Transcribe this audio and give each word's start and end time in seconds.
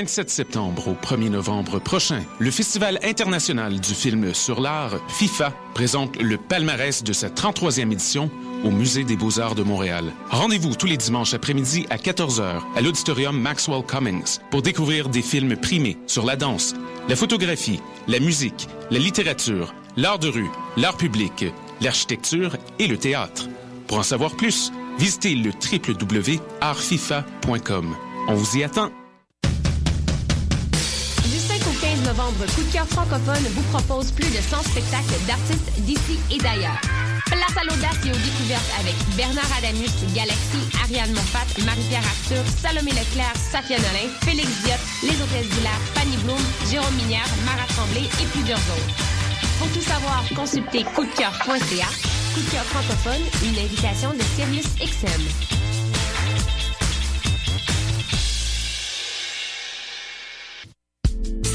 27 0.00 0.30
septembre 0.30 0.88
au 0.88 0.94
1er 0.94 1.28
novembre 1.28 1.78
prochain, 1.78 2.22
le 2.38 2.50
Festival 2.50 2.98
international 3.02 3.80
du 3.80 3.92
film 3.92 4.32
sur 4.32 4.62
l'art, 4.62 4.94
FIFA, 5.08 5.52
présente 5.74 6.16
le 6.16 6.38
palmarès 6.38 7.04
de 7.04 7.12
sa 7.12 7.28
33e 7.28 7.92
édition 7.92 8.30
au 8.64 8.70
Musée 8.70 9.04
des 9.04 9.16
beaux-arts 9.16 9.54
de 9.54 9.62
Montréal. 9.62 10.06
Rendez-vous 10.30 10.74
tous 10.74 10.86
les 10.86 10.96
dimanches 10.96 11.34
après-midi 11.34 11.84
à 11.90 11.98
14h 11.98 12.62
à 12.74 12.80
l'auditorium 12.80 13.38
Maxwell 13.38 13.84
Cummings 13.84 14.38
pour 14.50 14.62
découvrir 14.62 15.10
des 15.10 15.20
films 15.20 15.54
primés 15.54 15.98
sur 16.06 16.24
la 16.24 16.36
danse, 16.36 16.72
la 17.10 17.16
photographie, 17.16 17.82
la 18.08 18.20
musique, 18.20 18.68
la 18.90 18.98
littérature, 18.98 19.74
l'art 19.98 20.18
de 20.18 20.28
rue, 20.28 20.48
l'art 20.78 20.96
public, 20.96 21.44
l'architecture 21.82 22.56
et 22.78 22.86
le 22.86 22.96
théâtre. 22.96 23.50
Pour 23.86 23.98
en 23.98 24.02
savoir 24.02 24.34
plus, 24.34 24.72
visitez 24.98 25.34
le 25.34 25.50
www.artfifa.com. 25.50 27.96
On 28.28 28.34
vous 28.34 28.56
y 28.56 28.64
attend. 28.64 28.90
Novembre, 32.02 32.46
Coup 32.54 32.62
de 32.62 32.72
cœur 32.72 32.86
francophone 32.86 33.44
vous 33.54 33.62
propose 33.74 34.10
plus 34.12 34.28
de 34.30 34.40
100 34.40 34.62
spectacles 34.62 35.18
d'artistes 35.26 35.70
d'ici 35.78 36.18
et 36.30 36.38
d'ailleurs. 36.38 36.80
Place 37.26 37.56
à 37.56 37.64
l'audace 37.64 37.98
et 38.04 38.10
aux 38.10 38.22
découvertes 38.22 38.72
avec 38.80 38.94
Bernard 39.16 39.50
Adamus, 39.58 39.92
Galaxy, 40.14 40.60
Ariane 40.82 41.12
Moffat, 41.12 41.46
Marie-Pierre 41.64 42.04
Arthur, 42.04 42.42
Salomé 42.60 42.90
Leclerc, 42.90 43.34
Safia 43.36 43.76
Nolin, 43.78 44.10
Félix 44.22 44.48
Diot, 44.64 44.80
Les 45.02 45.16
Hôtesses 45.20 45.48
d'Hilaire, 45.50 45.80
Fanny 45.94 46.16
Bloom, 46.24 46.42
Jérôme 46.70 46.94
Minière, 46.94 47.28
Mara 47.44 47.66
Tremblay 47.74 48.06
et 48.06 48.26
plusieurs 48.32 48.58
autres. 48.58 48.96
Pour 49.58 49.68
tout 49.68 49.84
savoir, 49.84 50.24
consultez 50.34 50.84
coupdecoeur.ca. 50.94 51.90
Coup 52.34 52.40
de 52.40 52.50
cœur 52.50 52.64
francophone, 52.64 53.22
une 53.44 53.58
invitation 53.58 54.10
de 54.14 54.24
Sirius 54.34 54.66
XM. 54.80 55.69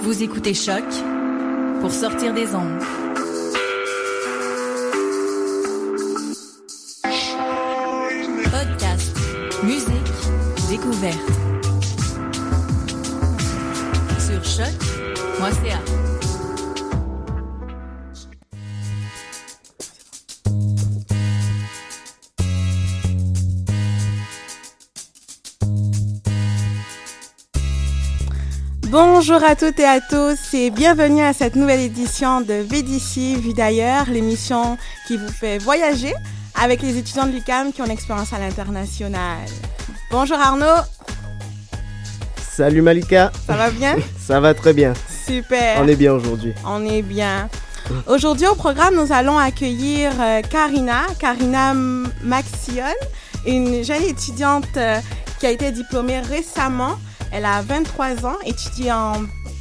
Vous 0.00 0.22
écoutez 0.22 0.54
Choc 0.54 0.84
pour 1.80 1.90
sortir 1.90 2.32
des 2.32 2.54
ondes. 2.54 2.82
Podcast, 8.44 9.16
musique, 9.62 9.90
découverte. 10.70 11.16
Sur 14.18 14.44
choc.ca. 14.44 16.05
Bonjour 29.28 29.42
à 29.42 29.56
toutes 29.56 29.80
et 29.80 29.84
à 29.84 30.00
tous 30.00 30.54
et 30.54 30.70
bienvenue 30.70 31.20
à 31.20 31.32
cette 31.32 31.56
nouvelle 31.56 31.80
édition 31.80 32.42
de 32.42 32.54
VDC 32.54 33.40
Vue 33.40 33.54
d'ailleurs, 33.54 34.08
l'émission 34.08 34.78
qui 35.08 35.16
vous 35.16 35.26
fait 35.26 35.58
voyager 35.58 36.14
avec 36.54 36.80
les 36.80 36.96
étudiants 36.96 37.26
de 37.26 37.32
l'UCAM 37.32 37.72
qui 37.72 37.82
ont 37.82 37.86
l'expérience 37.86 38.32
à 38.32 38.38
l'international. 38.38 39.48
Bonjour 40.12 40.36
Arnaud, 40.38 40.80
Salut 42.40 42.82
Malika, 42.82 43.32
ça 43.48 43.56
va 43.56 43.70
bien? 43.70 43.96
Ça 44.16 44.38
va 44.38 44.54
très 44.54 44.72
bien. 44.72 44.92
Super. 45.26 45.82
On 45.82 45.88
est 45.88 45.96
bien 45.96 46.12
aujourd'hui. 46.12 46.52
On 46.64 46.86
est 46.86 47.02
bien. 47.02 47.48
Aujourd'hui 48.06 48.46
au 48.46 48.54
programme, 48.54 48.94
nous 48.94 49.12
allons 49.12 49.38
accueillir 49.38 50.12
euh, 50.20 50.40
Karina, 50.42 51.02
Karina 51.18 51.74
Maxion, 52.22 52.94
une 53.44 53.82
jeune 53.82 54.04
étudiante 54.04 54.76
euh, 54.76 55.00
qui 55.40 55.46
a 55.46 55.50
été 55.50 55.72
diplômée 55.72 56.20
récemment. 56.20 56.96
Elle 57.36 57.44
a 57.44 57.60
23 57.60 58.24
ans, 58.24 58.36
étudie 58.46 58.90
en 58.90 59.12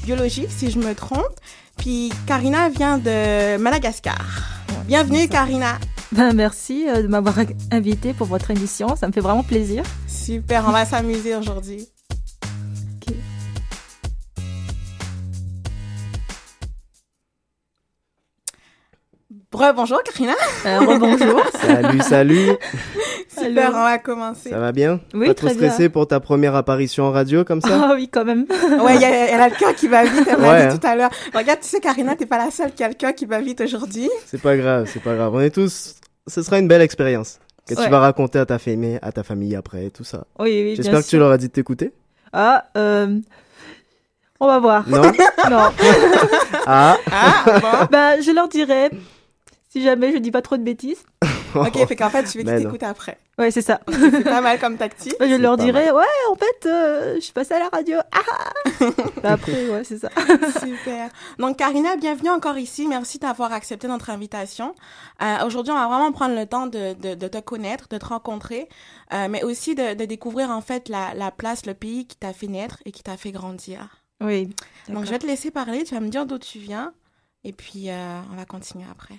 biologie 0.06 0.46
si 0.48 0.72
je 0.72 0.80
me 0.80 0.96
trompe. 0.96 1.42
Puis 1.76 2.10
Karina 2.26 2.70
vient 2.70 2.98
de 2.98 3.58
Madagascar. 3.58 4.64
Bienvenue 4.88 5.28
Karina. 5.28 5.78
Ben, 6.14 6.32
merci 6.32 6.88
euh, 6.88 7.02
de 7.02 7.08
m'avoir 7.08 7.36
invité 7.72 8.14
pour 8.14 8.28
votre 8.28 8.50
émission. 8.50 8.96
Ça 8.96 9.08
me 9.08 9.12
fait 9.12 9.20
vraiment 9.20 9.44
plaisir. 9.44 9.84
Super, 10.08 10.64
on 10.66 10.72
va 10.72 10.86
s'amuser 10.86 11.36
aujourd'hui. 11.36 11.90
Bonjour 19.56 20.04
Karina. 20.04 20.34
Euh, 20.66 20.80
rebonjour. 20.80 21.42
Salut, 21.62 22.02
salut. 22.02 22.50
Super, 23.30 23.68
Allô. 23.68 23.78
on 23.78 23.84
va 23.84 23.98
commencer. 24.00 24.50
Ça 24.50 24.60
va 24.60 24.72
bien? 24.74 25.00
Oui, 25.14 25.28
Pas 25.28 25.34
trop 25.34 25.48
très 25.48 25.56
bien. 25.56 25.70
stressé 25.70 25.90
pour 25.90 26.08
ta 26.08 26.20
première 26.20 26.56
apparition 26.56 27.06
en 27.06 27.12
radio 27.12 27.44
comme 27.46 27.62
ça? 27.62 27.70
Ah 27.72 27.92
oui, 27.96 28.10
quand 28.12 28.26
même. 28.26 28.46
Ouais, 28.82 28.96
il 28.96 29.02
y 29.02 29.06
a- 29.06 29.10
elle 29.30 29.40
a 29.42 29.48
le 29.50 29.56
cœur 29.56 29.74
qui 29.74 29.88
va 29.88 30.04
vite, 30.04 30.28
elle 30.28 30.40
Ouais, 30.40 30.68
dit 30.68 30.74
hein. 30.74 30.78
tout 30.78 30.86
à 30.88 30.96
l'heure. 30.96 31.10
Regarde, 31.34 31.60
tu 31.62 31.68
sais, 31.70 31.80
Karina, 31.80 32.16
t'es 32.16 32.26
pas 32.26 32.38
la 32.38 32.52
seule 32.52 32.74
qui 32.74 32.84
a 32.84 32.88
le 32.90 32.94
cœur 32.96 33.14
qui 33.16 33.26
va 33.26 33.40
vite 33.40 33.62
aujourd'hui. 33.62 34.10
C'est 34.26 34.42
pas 34.42 34.58
grave, 34.58 34.90
c'est 34.92 35.02
pas 35.02 35.16
grave. 35.16 35.34
On 35.34 35.40
est 35.40 35.50
tous. 35.52 35.96
Ce 36.28 36.42
sera 36.42 36.60
une 36.60 36.68
belle 36.68 36.82
expérience 36.82 37.40
que 37.68 37.76
Ouais. 37.76 37.84
tu 37.86 37.90
vas 37.90 38.00
raconter 38.00 38.40
à 38.40 38.46
ta 38.46 38.60
famille, 38.60 39.00
à 39.02 39.12
ta 39.12 39.24
famille 39.24 39.56
après, 39.56 39.90
tout 39.90 40.04
ça. 40.04 40.26
Oui, 40.40 40.50
oui, 40.50 40.64
bien 40.66 40.76
J'espère 40.76 41.02
que 41.02 41.08
tu 41.08 41.18
leur 41.18 41.32
as 41.32 41.38
dit 41.38 41.48
de 41.48 41.54
t'écouter. 41.54 41.94
Ah, 42.34 42.66
euh... 42.78 43.20
On 44.40 44.48
va 44.48 44.60
voir. 44.60 44.88
Non? 44.90 45.02
Non. 45.50 45.70
Ah 46.68 46.98
Ah, 47.12 47.44
bon. 47.62 47.88
ben, 47.92 48.22
je 48.22 48.32
leur 48.32 48.48
dirai. 48.50 48.90
Si 49.76 49.84
jamais 49.84 50.14
je 50.14 50.20
dis 50.20 50.32
pas 50.32 50.42
trop 50.42 50.56
de 50.56 50.64
bêtises. 50.64 51.04
Ok, 51.56 51.88
fait 51.88 51.96
qu'en 51.96 52.10
fait, 52.10 52.24
tu 52.26 52.38
veux 52.38 52.44
qu'ils 52.44 52.64
t'écoutent 52.64 52.84
après. 52.84 53.18
Ouais, 53.38 53.50
c'est 53.50 53.62
ça. 53.62 53.80
C'est 53.90 54.26
pas 54.26 54.42
mal 54.42 54.60
comme 54.60 54.76
tactique. 54.78 55.16
Je 55.22 55.36
leur 55.36 55.56
pas 55.56 55.64
dirai, 55.64 55.90
ouais, 55.90 56.04
en 56.30 56.36
fait, 56.36 56.66
euh, 56.66 57.16
je 57.16 57.22
suis 57.22 57.32
passée 57.32 57.54
à 57.54 57.60
la 57.60 57.70
radio. 57.70 57.98
Ah 58.12 58.82
Ben, 59.24 59.32
Après, 59.32 59.70
ouais, 59.70 59.86
c'est 59.86 59.98
ça. 59.98 60.10
Super. 60.60 61.10
Donc, 61.40 61.56
Karina, 61.58 61.96
bienvenue 61.96 62.30
encore 62.30 62.58
ici. 62.58 62.88
Merci 62.88 63.20
d'avoir 63.20 63.54
accepté 63.54 63.88
notre 63.88 64.10
invitation. 64.10 64.76
Euh, 65.22 65.46
Aujourd'hui, 65.46 65.72
on 65.72 65.78
va 65.78 65.88
vraiment 65.88 66.12
prendre 66.12 66.36
le 66.36 66.46
temps 66.46 66.68
de, 66.68 66.94
de, 66.94 67.16
de 67.16 67.28
te 67.30 67.38
connaître, 67.38 67.88
de 67.88 67.98
te 67.98 68.06
rencontrer, 68.06 68.68
euh, 69.14 69.28
mais 69.30 69.42
aussi 69.44 69.76
de, 69.76 69.94
de 69.94 70.04
découvrir 70.04 70.50
en 70.50 70.60
fait 70.62 70.90
la, 70.90 71.14
la 71.14 71.32
place, 71.32 71.66
le 71.66 71.74
pays 71.74 72.06
qui 72.06 72.18
t'a 72.18 72.34
fait 72.34 72.48
naître 72.48 72.80
et 72.84 72.92
qui 72.92 73.02
t'a 73.02 73.16
fait 73.16 73.32
grandir. 73.32 74.02
Oui. 74.22 74.50
Donc, 74.90 75.06
je 75.06 75.10
vais 75.12 75.20
te 75.20 75.28
laisser 75.28 75.52
parler. 75.52 75.86
Tu 75.86 75.96
vas 75.96 76.02
me 76.02 76.10
dire 76.10 76.26
d'où 76.26 76.38
tu 76.38 76.60
viens. 76.60 76.92
Et 77.46 77.54
puis, 77.54 77.90
euh, 77.92 78.20
on 78.34 78.36
va 78.36 78.44
continuer 78.44 78.86
après. 78.92 79.16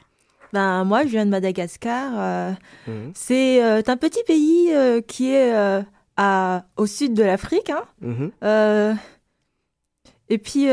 Ben, 0.53 0.85
moi, 0.85 1.03
je 1.03 1.09
viens 1.09 1.27
de 1.27 1.31
Madagascar. 1.31 2.13
euh, 2.17 2.51
Mhm, 2.87 3.13
C'est 3.15 3.63
euh, 3.63 3.83
un 3.87 3.97
petit 3.97 4.23
pays 4.27 4.69
euh, 4.73 5.01
qui 5.01 5.33
est 5.33 5.53
à, 6.17 6.65
au 6.77 6.87
sud 6.87 7.15
de 7.15 7.23
l'Afrique. 7.23 7.71
Hein. 7.71 7.83
mhm. 8.01 8.31
Et 10.29 10.39
puis, 10.39 10.67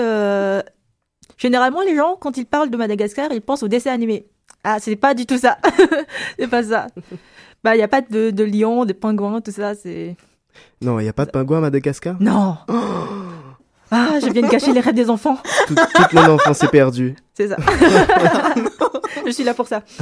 généralement, 1.38 1.82
les 1.82 1.96
gens, 1.96 2.16
quand 2.20 2.38
ils 2.38 2.46
parlent 2.46 2.70
de 2.70 2.78
Madagascar, 2.78 3.32
ils 3.32 3.42
pensent 3.42 3.64
au 3.64 3.68
dessin 3.68 3.92
animé. 3.92 4.26
Ah, 4.64 4.78
c'est 4.80 4.96
pas 4.96 5.14
du 5.14 5.26
tout 5.26 5.38
ça. 5.38 5.58
c'est 6.40 6.48
pas 6.48 6.64
ça. 6.64 6.88
Bah, 7.64 7.76
il 7.76 7.78
n'y 7.80 7.84
a 7.84 7.88
pas 7.88 8.02
de, 8.02 8.30
de 8.32 8.44
lions, 8.44 8.86
de 8.86 8.94
pingouins, 8.94 9.42
tout 9.42 9.52
ça. 9.52 9.76
C'est. 9.76 10.16
Non, 10.82 11.00
il 11.00 11.06
y 11.06 11.10
a 11.10 11.14
pas 11.14 11.26
de 11.26 11.32
pingouin 11.32 11.58
à 11.58 11.62
Madagascar? 11.62 12.16
Non! 12.20 12.58
Ah, 13.96 14.18
je 14.20 14.28
viens 14.32 14.42
de 14.42 14.48
gâcher 14.48 14.74
les 14.74 14.80
rêves 14.80 14.96
des 14.96 15.08
enfants. 15.12 15.38
Tout- 15.68 15.76
Toute 15.76 16.14
mon 16.14 16.28
enfance 16.32 16.64
est 16.64 16.68
perdue. 16.68 17.16
C'est 17.36 17.48
ça. 17.50 17.58
je 19.26 19.32
suis 19.32 19.44
là 19.44 19.54
pour 19.54 19.68
ça. 19.68 19.84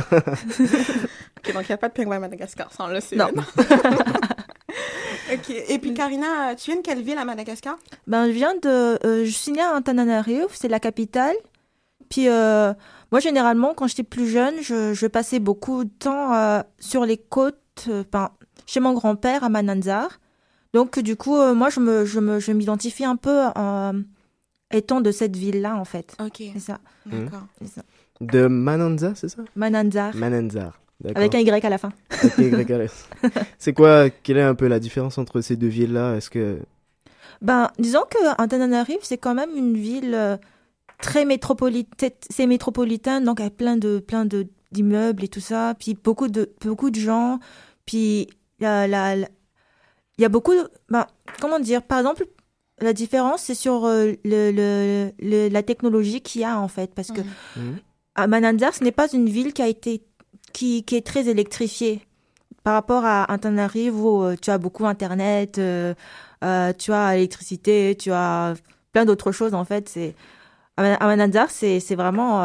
Ok, 1.43 1.53
donc 1.53 1.63
il 1.63 1.71
n'y 1.71 1.73
a 1.73 1.77
pas 1.77 1.87
de 1.89 1.93
pingouin 1.93 2.17
à 2.17 2.19
Madagascar, 2.19 2.69
on 2.77 2.85
le. 2.87 2.99
Non. 3.17 3.29
ok, 5.33 5.49
et 5.49 5.79
puis 5.79 5.93
Karina, 5.93 6.55
tu 6.55 6.69
viens 6.71 6.79
de 6.79 6.85
quelle 6.85 7.01
ville 7.01 7.17
à 7.17 7.25
Madagascar? 7.25 7.77
Ben, 8.05 8.27
je 8.27 8.31
viens 8.31 8.53
de. 8.53 8.67
euh, 9.03 9.25
je 9.25 9.31
suis 9.31 9.51
née 9.51 9.61
à 9.61 9.75
Antananarivo, 9.75 10.47
c'est 10.53 10.67
la 10.67 10.79
capitale. 10.79 11.35
Puis, 12.09 12.27
euh, 12.27 12.73
moi, 13.11 13.19
généralement, 13.21 13.73
quand 13.73 13.87
j'étais 13.87 14.03
plus 14.03 14.27
jeune, 14.27 14.55
je, 14.61 14.93
je 14.93 15.07
passais 15.07 15.39
beaucoup 15.39 15.83
de 15.85 15.89
temps 15.89 16.33
euh, 16.35 16.61
sur 16.79 17.05
les 17.05 17.17
côtes, 17.17 17.89
ben, 18.11 18.29
chez 18.67 18.79
mon 18.79 18.93
grand-père 18.93 19.43
à 19.43 19.49
Mananzar. 19.49 20.19
Donc, 20.73 20.99
du 20.99 21.15
coup, 21.15 21.37
euh, 21.37 21.53
moi, 21.53 21.69
je 21.69 21.79
me, 21.79 22.05
je 22.05 22.19
me, 22.19 22.39
je 22.39 22.51
m'identifie 22.51 23.05
un 23.05 23.15
peu 23.15 23.47
euh, 23.57 23.93
étant 24.71 25.01
de 25.01 25.11
cette 25.11 25.35
ville-là, 25.35 25.75
en 25.75 25.85
fait. 25.85 26.15
Ok, 26.23 26.43
C'est 26.53 26.59
ça, 26.59 26.79
d'accord. 27.05 27.47
De 28.21 28.47
Mananza, 28.47 29.13
c'est 29.15 29.29
ça? 29.29 29.41
Mananzar. 29.55 30.15
Mananzar. 30.15 30.79
Avec 31.15 31.33
un 31.35 31.39
Y 31.39 31.65
à 31.65 31.69
la 31.69 31.77
fin. 31.79 31.91
Avec 32.21 32.37
un 32.39 32.43
Y 32.59 32.71
à 32.71 32.77
la 32.77 32.87
fin. 32.87 33.29
C'est 33.57 33.73
quoi, 33.73 34.09
quelle 34.11 34.37
est 34.37 34.43
un 34.43 34.53
peu 34.53 34.67
la 34.67 34.79
différence 34.79 35.17
entre 35.17 35.41
ces 35.41 35.55
deux 35.55 35.67
villes-là? 35.67 36.15
Est-ce 36.15 36.29
que... 36.29 36.59
Ben, 37.41 37.71
disons 37.79 38.03
que 38.07 38.41
Antananarive, 38.41 38.99
c'est 39.01 39.17
quand 39.17 39.33
même 39.33 39.49
une 39.55 39.75
ville 39.75 40.13
euh, 40.13 40.37
très 41.01 41.25
métropolitaine, 41.25 42.11
c'est 42.29 42.45
métropolitain, 42.45 43.19
donc 43.21 43.39
avec 43.39 43.57
plein 43.57 43.77
de, 43.77 43.97
plein 43.97 44.25
de, 44.25 44.45
d'immeubles 44.71 45.23
et 45.23 45.27
tout 45.27 45.39
ça, 45.39 45.73
puis 45.79 45.97
beaucoup 46.03 46.27
de, 46.27 46.51
beaucoup 46.61 46.91
de 46.91 46.99
gens, 46.99 47.39
puis 47.87 48.27
la, 48.59 48.87
la, 48.87 49.15
la- 49.15 49.27
il 50.19 50.21
y 50.21 50.25
a 50.25 50.29
beaucoup 50.29 50.53
de, 50.53 50.69
ben, 50.89 51.07
comment 51.39 51.59
dire, 51.59 51.81
par 51.81 51.97
exemple, 51.97 52.27
la 52.79 52.93
différence, 52.93 53.41
c'est 53.41 53.55
sur 53.55 53.85
euh, 53.85 54.11
le, 54.23 54.51
le, 54.51 55.11
le- 55.19 55.49
la 55.49 55.63
technologie 55.63 56.21
qu'il 56.21 56.41
y 56.41 56.43
a, 56.45 56.59
en 56.59 56.67
fait, 56.67 56.93
parce 56.93 57.09
que 57.09 57.21
Mhm. 57.55 57.77
À 58.21 58.27
Manandar, 58.27 58.73
ce 58.73 58.83
n'est 58.83 58.91
pas 58.91 59.11
une 59.11 59.27
ville 59.27 59.53
qui 59.53 59.61
a 59.61 59.67
été 59.67 60.03
qui, 60.53 60.83
est 60.91 61.05
très 61.05 61.27
électrifiée 61.29 62.01
par 62.63 62.73
rapport 62.73 63.05
à 63.05 63.25
Antananarive 63.31 63.95
où 63.99 64.23
euh, 64.23 64.35
tu 64.39 64.49
as 64.51 64.57
beaucoup 64.57 64.85
internet, 64.85 65.57
euh, 65.57 65.93
euh, 66.43 66.73
tu 66.77 66.91
as 66.93 67.15
l'électricité, 67.15 67.95
tu 67.97 68.11
as 68.11 68.53
plein 68.91 69.05
d'autres 69.05 69.31
choses 69.31 69.53
en 69.53 69.65
fait. 69.65 69.89
C'est 69.89 70.15
à 70.77 70.83
Man- 70.83 70.97
à 70.99 71.05
Manandar, 71.07 71.49
c'est 71.49 71.79
vraiment 71.95 72.41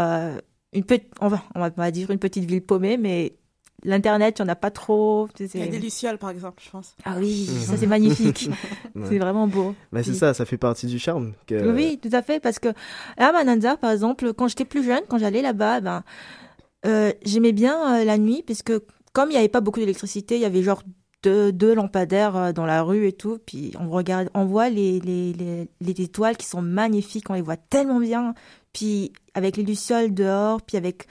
une 0.73 0.85
petite, 0.85 1.13
on 1.21 1.29
va 1.29 1.91
dire 1.91 2.11
une 2.11 2.19
petite 2.19 2.45
ville 2.45 2.63
paumée, 2.63 2.97
mais 2.97 3.37
l'internet, 3.87 4.35
tu 4.37 4.43
en 4.43 4.49
as 4.49 4.57
pas 4.57 4.71
trop. 4.71 5.29
Il 5.41 5.47
y 5.59 5.63
a 5.63 5.67
des 5.67 5.79
lucioles, 5.79 6.19
par 6.19 6.31
exemple, 6.31 6.63
je 6.65 6.71
pense. 6.71 6.95
Ah 7.05 7.15
oui, 7.19 7.49
Mhm. 7.51 7.61
ça 7.61 7.77
c'est 7.77 7.87
magnifique, 7.87 8.51
Ouais. 8.95 9.07
c'est 9.09 9.19
vraiment 9.19 9.47
beau. 9.47 9.75
Bah, 9.93 10.03
c'est 10.03 10.15
ça, 10.15 10.35
ça 10.35 10.45
fait 10.45 10.59
partie 10.59 10.87
du 10.87 10.99
charme. 10.99 11.33
Que... 11.47 11.73
oui, 11.73 11.99
tout 12.03 12.11
à 12.13 12.23
fait, 12.23 12.41
parce 12.41 12.59
que 12.59 12.69
à 13.17 13.33
Mananzar, 13.33 13.79
par 13.79 13.91
exemple, 13.93 14.33
quand 14.35 14.49
j'étais 14.49 14.65
plus 14.65 14.85
jeune, 14.85 15.03
quand 15.09 15.19
j'allais 15.19 15.43
là-bas, 15.43 15.81
ben, 15.81 16.03
euh, 16.85 17.13
j'aimais 17.25 17.53
bien 17.53 18.01
euh, 18.01 18.05
la 18.05 18.19
nuit, 18.19 18.43
parce 18.47 18.63
que 18.63 18.85
comme 19.13 19.31
il 19.31 19.33
n'y 19.33 19.39
avait 19.39 19.49
pas 19.49 19.61
beaucoup 19.63 19.81
d'électricité, 19.81 20.35
il 20.37 20.43
y 20.43 20.45
avait 20.45 20.63
genre 20.63 20.83
deux, 21.23 21.51
deux 21.53 21.75
lampadaires 21.75 22.37
euh, 22.37 22.53
dans 22.53 22.67
la 22.67 22.83
rue 22.83 23.07
et 23.07 23.13
tout, 23.13 23.39
puis 23.47 23.73
on 23.81 23.89
regarde, 23.89 24.29
on 24.35 24.45
voit 24.45 24.69
les, 24.69 25.01
les, 25.01 25.33
les, 25.33 25.69
les 25.81 26.01
étoiles 26.03 26.37
qui 26.37 26.47
sont 26.47 26.63
magnifiques, 26.63 27.31
on 27.31 27.35
les 27.35 27.41
voit 27.43 27.57
tellement 27.57 27.99
bien, 28.01 28.35
puis 28.73 29.13
avec 29.35 29.57
les 29.57 29.63
lucioles 29.63 30.13
dehors, 30.13 30.61
puis 30.63 30.77
avec 30.77 31.05
euh, 31.05 31.07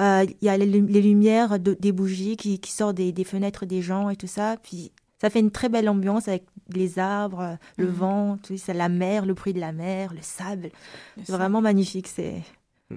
il 0.00 0.34
y 0.40 0.48
a 0.48 0.56
les, 0.56 0.66
lu- 0.66 0.86
les 0.86 1.02
lumières 1.02 1.58
de- 1.58 1.76
des 1.78 1.92
bougies 1.92 2.36
qui, 2.36 2.58
qui 2.58 2.72
sortent 2.72 2.96
des, 2.96 3.12
des 3.12 3.24
fenêtres 3.24 3.66
des 3.66 3.82
gens 3.82 4.08
et 4.10 4.16
tout 4.16 4.26
ça, 4.26 4.56
puis 4.62 4.92
ça 5.20 5.28
fait 5.30 5.40
une 5.40 5.50
très 5.50 5.68
belle 5.68 5.88
ambiance 5.88 6.28
avec 6.28 6.44
les 6.72 6.98
arbres, 6.98 7.40
euh, 7.40 7.54
le 7.76 7.86
Mhm. 7.86 7.92
vent, 7.92 8.38
tout 8.42 8.56
ça, 8.56 8.72
la 8.72 8.88
mer, 8.88 9.26
le 9.26 9.34
bruit 9.34 9.52
de 9.52 9.60
la 9.60 9.72
mer, 9.72 10.12
le 10.14 10.20
sable. 10.22 10.70
Le 11.16 11.22
C'est 11.24 11.32
vraiment 11.32 11.60
magnifique. 11.60 12.08
C'est, 12.08 12.42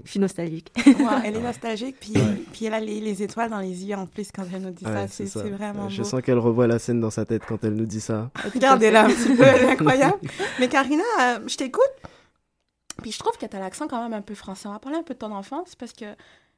je 0.06 0.10
suis 0.10 0.20
nostalgique. 0.20 0.72
Ouais, 0.86 0.94
elle 1.26 1.36
est 1.36 1.42
nostalgique, 1.52 1.98
puis, 2.00 2.14
puis 2.54 2.66
elle 2.66 2.74
a 2.76 2.80
les, 2.80 3.00
les 3.02 3.22
étoiles 3.24 3.50
dans 3.50 3.60
les 3.60 3.84
yeux 3.86 3.96
en 3.96 4.06
plus 4.06 4.32
quand 4.32 4.44
elle 4.54 4.62
nous 4.62 4.72
dit 4.72 4.86
Ouais, 4.86 4.94
ça. 4.94 5.08
c'est 5.10 5.26
C'est 5.26 5.40
ça. 5.40 5.44
c'est 5.44 5.50
vraiment 5.50 5.90
Je 5.90 6.02
beau. 6.02 6.08
sens 6.08 6.22
qu'elle 6.22 6.40
revoit 6.40 6.68
la 6.68 6.80
scène 6.80 7.00
dans 7.02 7.10
sa 7.12 7.26
tête 7.26 7.44
quand 7.48 7.62
elle 7.64 7.74
nous 7.76 7.86
dit 7.86 8.00
ça. 8.02 8.32
Regardez-la 8.54 9.06
un 9.06 9.10
petit 9.10 9.36
peu, 9.36 9.44
elle 9.44 9.64
est 9.64 9.70
incroyable. 9.72 10.20
Mais 10.60 10.70
Karina, 10.70 11.04
euh, 11.20 11.40
je 11.48 11.58
t'écoute, 11.58 11.92
puis 13.02 13.12
je 13.12 13.20
trouve 13.20 13.38
que 13.38 13.46
tu 13.46 13.56
as 13.56 13.60
l'accent 13.60 13.88
quand 13.88 14.02
même 14.02 14.14
un 14.14 14.22
peu 14.22 14.36
français. 14.36 14.68
On 14.68 14.72
va 14.72 14.80
parler 14.80 14.98
un 15.00 15.04
peu 15.04 15.14
de 15.16 15.20
ton 15.20 15.32
enfance, 15.34 15.76
parce 15.76 15.92
que, 15.94 16.06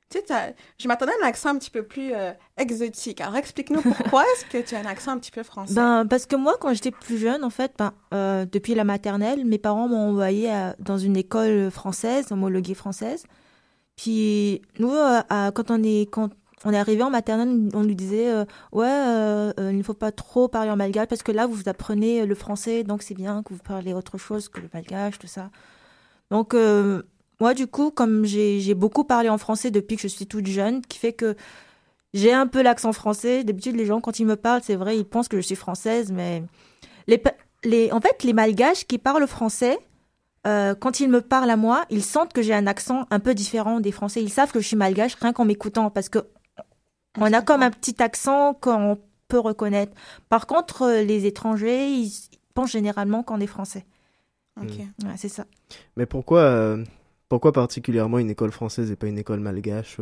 tu 0.09 0.19
sais, 0.25 0.55
je 0.77 0.87
m'attendais 0.87 1.11
à 1.21 1.25
un 1.25 1.27
accent 1.27 1.49
un 1.49 1.57
petit 1.57 1.71
peu 1.71 1.83
plus 1.83 2.11
euh, 2.13 2.31
exotique. 2.57 3.21
Alors 3.21 3.35
explique-nous 3.35 3.81
pourquoi 3.81 4.23
est-ce 4.33 4.45
que 4.45 4.67
tu 4.67 4.75
as 4.75 4.79
un 4.79 4.85
accent 4.85 5.11
un 5.11 5.17
petit 5.17 5.31
peu 5.31 5.43
français? 5.43 5.73
Ben, 5.73 6.05
parce 6.07 6.25
que 6.25 6.35
moi, 6.35 6.55
quand 6.59 6.73
j'étais 6.73 6.91
plus 6.91 7.17
jeune, 7.17 7.43
en 7.43 7.49
fait, 7.49 7.73
ben, 7.77 7.93
euh, 8.13 8.45
depuis 8.49 8.75
la 8.75 8.83
maternelle, 8.83 9.45
mes 9.45 9.57
parents 9.57 9.87
m'ont 9.87 10.09
envoyé 10.09 10.51
à- 10.51 10.75
dans 10.79 10.97
une 10.97 11.17
école 11.17 11.71
française, 11.71 12.31
homologuée 12.31 12.75
française. 12.75 13.23
Puis 13.95 14.61
nous, 14.79 14.91
euh, 14.93 15.21
à- 15.29 15.51
quand 15.53 15.71
on 15.71 15.81
est 15.83 16.09
quand 16.11 16.29
on 16.65 16.71
est 16.73 16.77
arrivé 16.79 17.03
en 17.03 17.09
maternelle, 17.11 17.69
on 17.73 17.83
nous 17.83 17.93
disait 17.93 18.29
euh, 18.29 18.45
ouais, 18.71 18.87
euh, 18.87 19.53
euh, 19.59 19.71
il 19.71 19.77
ne 19.77 19.83
faut 19.83 19.93
pas 19.93 20.11
trop 20.11 20.47
parler 20.47 20.71
en 20.71 20.75
malgache 20.75 21.07
parce 21.07 21.21
que 21.23 21.31
là, 21.31 21.45
vous 21.47 21.69
apprenez 21.69 22.25
le 22.25 22.33
français, 22.35 22.83
donc 22.83 23.03
c'est 23.03 23.13
bien 23.13 23.43
que 23.43 23.53
vous 23.53 23.59
parlez 23.63 23.93
autre 23.93 24.17
chose 24.17 24.49
que 24.49 24.61
le 24.61 24.69
malgache, 24.73 25.19
tout 25.19 25.27
ça. 25.27 25.49
Donc 26.31 26.53
moi, 27.39 27.53
du 27.53 27.67
coup, 27.67 27.91
comme 27.91 28.25
j'ai 28.25 28.73
beaucoup 28.73 29.03
parlé 29.03 29.29
en 29.29 29.37
français 29.37 29.71
depuis 29.71 29.95
que 29.95 30.01
je 30.01 30.07
suis 30.07 30.27
toute 30.27 30.47
jeune, 30.47 30.81
qui 30.81 30.97
fait 30.97 31.13
que 31.13 31.35
j'ai 32.13 32.31
un 32.31 32.47
peu 32.47 32.61
l'accent 32.61 32.93
français. 32.93 33.43
D'habitude, 33.43 33.75
les 33.75 33.85
gens, 33.85 33.99
quand 33.99 34.19
ils 34.19 34.25
me 34.25 34.35
parlent, 34.35 34.61
c'est 34.63 34.75
vrai, 34.75 34.97
ils 34.97 35.05
pensent 35.05 35.27
que 35.27 35.37
je 35.37 35.41
suis 35.41 35.55
française, 35.55 36.11
mais 36.11 36.43
les, 37.07 37.21
les, 37.63 37.91
en 37.91 37.99
fait, 37.99 38.23
les 38.23 38.33
malgaches 38.33 38.85
qui 38.85 38.97
parlent 38.97 39.27
français, 39.27 39.77
euh, 40.47 40.75
quand 40.75 40.99
ils 40.99 41.09
me 41.09 41.21
parlent 41.21 41.49
à 41.49 41.57
moi, 41.57 41.85
ils 41.89 42.03
sentent 42.03 42.31
que 42.31 42.41
j'ai 42.41 42.53
un 42.53 42.67
accent 42.67 43.05
un 43.09 43.19
peu 43.19 43.33
différent 43.33 43.79
des 43.79 43.91
Français. 43.91 44.21
Ils 44.21 44.29
savent 44.29 44.51
que 44.51 44.59
je 44.59 44.67
suis 44.67 44.77
malgache 44.77 45.15
rien 45.15 45.33
qu'en 45.33 45.43
m'écoutant, 45.43 45.89
parce 45.89 46.07
que 46.07 46.19
on 47.17 47.33
a 47.33 47.41
comme 47.41 47.63
un 47.63 47.71
petit 47.71 48.01
accent 48.01 48.53
qu'on 48.53 48.99
peut 49.27 49.39
reconnaître. 49.39 49.93
Par 50.29 50.47
contre, 50.47 50.83
euh, 50.83 51.01
les 51.01 51.25
étrangers, 51.25 51.87
ils 51.87 52.11
ils 52.31 52.53
pensent 52.53 52.71
généralement 52.71 53.23
qu'on 53.23 53.41
est 53.41 53.47
français. 53.47 53.85
Ok. 54.61 54.77
Ouais, 54.77 55.15
c'est 55.17 55.29
ça. 55.29 55.45
Mais 55.97 56.05
pourquoi, 56.05 56.39
euh, 56.39 56.85
pourquoi 57.29 57.51
particulièrement 57.51 58.19
une 58.19 58.29
école 58.29 58.51
française 58.51 58.91
et 58.91 58.95
pas 58.95 59.07
une 59.07 59.17
école 59.17 59.39
malgache 59.39 59.97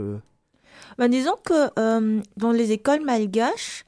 Ben, 0.98 1.08
disons 1.10 1.36
que 1.46 1.80
euh, 1.80 2.22
dans 2.38 2.52
les 2.52 2.72
écoles 2.72 3.02
malgaches, 3.02 3.86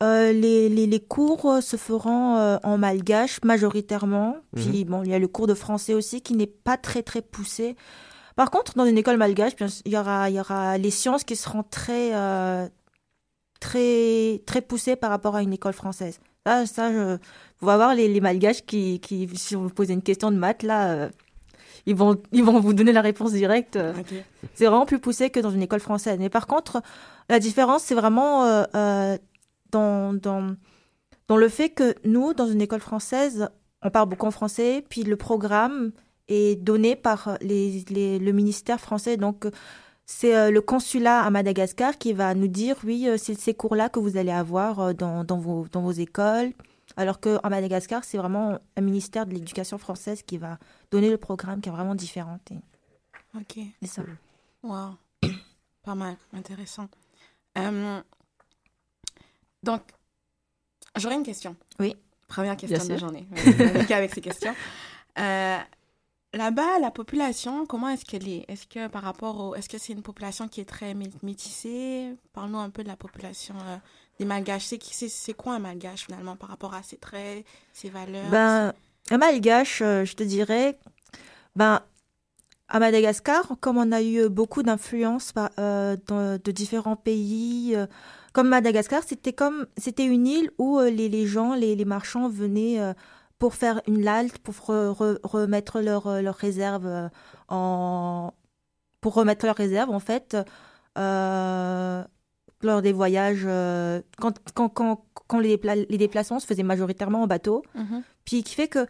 euh, 0.00 0.32
les, 0.32 0.68
les, 0.68 0.86
les 0.86 1.00
cours 1.00 1.44
euh, 1.46 1.60
se 1.60 1.76
feront 1.76 2.36
euh, 2.36 2.56
en 2.62 2.78
malgache 2.78 3.40
majoritairement. 3.42 4.36
Puis 4.54 4.84
bon, 4.84 5.02
il 5.02 5.10
y 5.10 5.14
a 5.14 5.18
le 5.18 5.26
cours 5.26 5.48
de 5.48 5.54
français 5.54 5.94
aussi 5.94 6.20
qui 6.20 6.34
n'est 6.34 6.46
pas 6.46 6.76
très 6.76 7.02
très 7.02 7.20
poussé. 7.20 7.74
Par 8.36 8.50
contre, 8.52 8.74
dans 8.76 8.84
une 8.84 8.96
école 8.98 9.16
malgache, 9.16 9.54
il 9.84 9.92
y 9.92 9.98
aura, 9.98 10.30
il 10.30 10.36
y 10.36 10.40
aura 10.40 10.78
les 10.78 10.90
sciences 10.90 11.24
qui 11.24 11.34
seront 11.34 11.64
très 11.64 12.12
très 13.58 14.40
très 14.46 14.62
poussées 14.62 14.94
par 14.94 15.10
rapport 15.10 15.34
à 15.34 15.42
une 15.42 15.52
école 15.52 15.72
française. 15.72 16.20
Ça, 16.46 16.64
ça, 16.66 16.92
je, 16.92 17.18
vous 17.58 17.68
allez 17.68 17.76
voir 17.78 17.94
les, 17.96 18.06
les 18.06 18.20
malgaches 18.20 18.64
qui, 18.64 19.00
qui, 19.00 19.28
si 19.34 19.56
on 19.56 19.62
vous 19.62 19.70
posez 19.70 19.94
une 19.94 20.02
question 20.02 20.30
de 20.30 20.36
maths 20.36 20.62
là. 20.62 21.08
Ils 21.88 21.96
vont, 21.96 22.16
ils 22.32 22.44
vont 22.44 22.60
vous 22.60 22.72
donner 22.74 22.92
la 22.92 23.00
réponse 23.00 23.32
directe. 23.32 23.76
c'est 24.54 24.66
vraiment 24.66 24.86
plus 24.86 24.98
poussé 25.00 25.30
que 25.30 25.40
dans 25.40 25.50
une 25.50 25.62
école 25.62 25.80
française. 25.80 26.18
Mais 26.18 26.28
par 26.28 26.46
contre, 26.46 26.82
la 27.28 27.38
différence, 27.38 27.82
c'est 27.82 27.94
vraiment 27.94 28.44
euh, 28.44 28.64
euh, 28.74 29.16
dans, 29.70 30.12
dans, 30.14 30.54
dans 31.28 31.36
le 31.36 31.48
fait 31.48 31.70
que 31.70 31.94
nous, 32.04 32.34
dans 32.34 32.46
une 32.46 32.60
école 32.60 32.80
française, 32.80 33.48
on 33.82 33.90
parle 33.90 34.08
beaucoup 34.08 34.26
en 34.26 34.30
français, 34.30 34.84
puis 34.88 35.02
le 35.02 35.16
programme 35.16 35.92
est 36.28 36.56
donné 36.62 36.94
par 36.96 37.38
les, 37.40 37.84
les- 37.90 38.18
le 38.18 38.32
ministère 38.32 38.80
français. 38.80 39.16
Donc, 39.16 39.46
c'est 40.04 40.34
euh, 40.36 40.50
le 40.50 40.60
consulat 40.60 41.20
à 41.22 41.30
Madagascar 41.30 41.96
qui 41.98 42.12
va 42.12 42.34
nous 42.34 42.48
dire, 42.48 42.76
oui, 42.84 43.08
c'est 43.18 43.38
ces 43.38 43.54
cours-là 43.54 43.88
que 43.88 43.98
vous 44.00 44.16
allez 44.16 44.30
avoir 44.32 44.94
dans, 44.94 45.24
dans, 45.24 45.38
vos, 45.38 45.66
dans 45.72 45.82
vos 45.82 45.92
écoles. 45.92 46.52
Alors 46.98 47.20
qu'à 47.20 47.40
Madagascar, 47.48 48.02
c'est 48.04 48.18
vraiment 48.18 48.58
un 48.76 48.80
ministère 48.80 49.24
de 49.24 49.32
l'éducation 49.32 49.78
française 49.78 50.22
qui 50.22 50.36
va 50.36 50.58
donner 50.90 51.10
le 51.10 51.16
programme 51.16 51.60
qui 51.60 51.68
est 51.68 51.72
vraiment 51.72 51.94
différent. 51.94 52.38
Et- 52.50 52.56
Ok. 53.36 53.58
C'est 53.82 53.88
ça. 53.88 54.02
Wow. 54.62 54.96
Pas 55.82 55.94
mal. 55.94 56.16
Intéressant. 56.32 56.88
Euh, 57.56 58.00
donc, 59.62 59.82
j'aurais 60.96 61.14
une 61.14 61.22
question. 61.22 61.54
Oui. 61.78 61.94
Première 62.26 62.56
question 62.56 62.78
Bien 62.78 62.86
de 62.86 62.92
la 62.92 62.98
journée. 62.98 63.26
Avec, 63.36 63.90
avec 63.90 64.14
ces 64.14 64.20
questions. 64.20 64.54
Euh, 65.18 65.58
Là-bas, 66.34 66.78
la 66.80 66.90
population, 66.92 67.66
comment 67.66 67.88
est-ce 67.88 68.04
qu'elle 68.04 68.28
est? 68.28 68.44
Est-ce 68.48 68.66
que 68.68 68.86
par 68.86 69.02
rapport 69.02 69.40
au... 69.40 69.54
Est-ce 69.56 69.68
que 69.68 69.78
c'est 69.78 69.92
une 69.94 70.02
population 70.02 70.46
qui 70.46 70.60
est 70.60 70.64
très 70.68 70.92
mé- 70.94 71.10
métissée? 71.24 72.14
Parle-nous 72.34 72.58
un 72.58 72.70
peu 72.70 72.84
de 72.84 72.88
la 72.88 72.94
population 72.96 73.54
euh, 73.66 73.76
des 74.18 74.24
malgaches. 74.24 74.66
C'est 74.90 75.34
quoi 75.34 75.54
un 75.54 75.58
malgache 75.58 76.06
finalement 76.06 76.36
par 76.36 76.48
rapport 76.50 76.74
à 76.74 76.82
ses 76.82 76.96
traits, 76.96 77.44
ses 77.72 77.88
valeurs 77.90 78.30
Ben, 78.30 78.72
un 79.10 79.18
malgache, 79.18 79.80
euh, 79.82 80.04
je 80.04 80.14
te 80.14 80.22
dirais, 80.22 80.78
ben, 81.56 81.80
à 82.68 82.78
Madagascar, 82.80 83.54
comme 83.60 83.78
on 83.78 83.92
a 83.92 84.02
eu 84.02 84.28
beaucoup 84.28 84.62
d'influences 84.62 85.32
par- 85.32 85.50
euh, 85.58 85.96
de 86.08 86.50
différents 86.52 86.96
pays, 86.96 87.74
euh, 87.74 87.86
comme 88.34 88.48
Madagascar, 88.48 89.02
c'était 89.04 89.32
comme 89.32 89.66
c'était 89.78 90.04
une 90.04 90.26
île 90.26 90.50
où 90.58 90.78
euh, 90.78 90.90
les, 90.90 91.08
les 91.08 91.26
gens, 91.26 91.54
les, 91.54 91.74
les 91.74 91.84
marchands 91.86 92.28
venaient 92.28 92.78
pour 93.38 93.54
faire 93.54 93.80
une 93.86 94.06
halte, 94.06 94.38
pour 94.38 94.54
re- 94.54 94.92
re- 94.94 95.18
remettre 95.22 95.80
leurs 95.80 96.20
leur 96.20 96.34
réserves 96.34 97.08
en 97.48 98.32
pour 99.00 99.14
remettre 99.14 99.46
leurs 99.46 99.56
réserves 99.56 99.90
en 99.90 100.00
fait 100.00 100.36
lors 102.62 102.82
des 102.82 102.92
voyages 102.92 103.42
euh, 103.46 104.00
quand, 104.20 104.34
quand, 104.54 104.68
quand, 104.68 105.04
quand 105.28 105.38
les, 105.40 105.56
dépla- 105.56 105.86
les 105.88 105.98
déplacements 105.98 106.40
se 106.40 106.46
faisaient 106.46 106.62
majoritairement 106.62 107.22
en 107.22 107.26
bateau 107.26 107.62
Mhm. 107.74 108.02
puis 108.24 108.42
qui 108.42 108.54
fait 108.54 108.68
que 108.68 108.86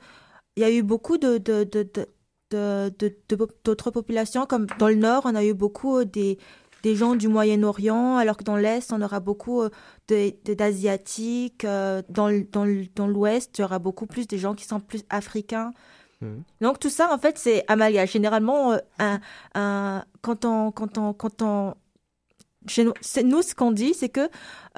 il 0.56 0.62
y 0.62 0.64
a 0.64 0.70
eu 0.70 0.82
beaucoup 0.82 1.18
de 1.18 1.38
de- 1.38 1.64
de- 1.64 1.82
de- 1.94 2.08
de- 2.50 2.90
de- 2.98 3.16
de- 3.28 3.48
d'autres 3.64 3.90
populations 3.90 4.46
comme 4.46 4.66
dans 4.78 4.88
le 4.88 4.94
nord 4.94 5.22
on 5.26 5.34
a 5.34 5.44
eu 5.44 5.54
beaucoup 5.54 5.98
euh, 5.98 6.04
des 6.04 6.38
des 6.84 6.94
gens 6.94 7.16
du 7.16 7.26
Moyen-Orient 7.28 8.16
alors 8.16 8.36
que 8.36 8.44
dans 8.44 8.56
l'est 8.56 8.92
on 8.92 9.02
aura 9.02 9.20
beaucoup 9.20 9.60
euh, 9.62 9.68
de- 10.08 10.32
de- 10.44 10.54
d'asiatiques 10.54 11.64
euh, 11.64 12.02
dans 12.08 13.06
l'ouest 13.06 13.58
il 13.58 13.60
y 13.60 13.64
aura 13.64 13.78
beaucoup 13.78 14.06
plus 14.06 14.26
des 14.26 14.38
gens 14.38 14.54
qui 14.54 14.64
sont 14.64 14.80
plus 14.80 15.04
africains 15.10 15.72
Mhm. 16.20 16.42
donc 16.62 16.80
tout 16.80 16.88
ça 16.90 17.12
en 17.14 17.18
fait 17.18 17.38
c'est 17.38 17.64
amalgame 17.68 18.06
généralement 18.08 18.72
euh, 18.72 18.78
un, 18.98 19.20
un- 19.54 20.04
quand 20.22 20.44
on 20.44 20.72
quand 20.72 20.98
on 20.98 21.12
quand 21.12 21.42
on 21.42 21.74
chez 22.66 22.84
nous, 23.24 23.42
ce 23.42 23.54
qu'on 23.54 23.70
dit, 23.70 23.94
c'est 23.94 24.08
que 24.08 24.28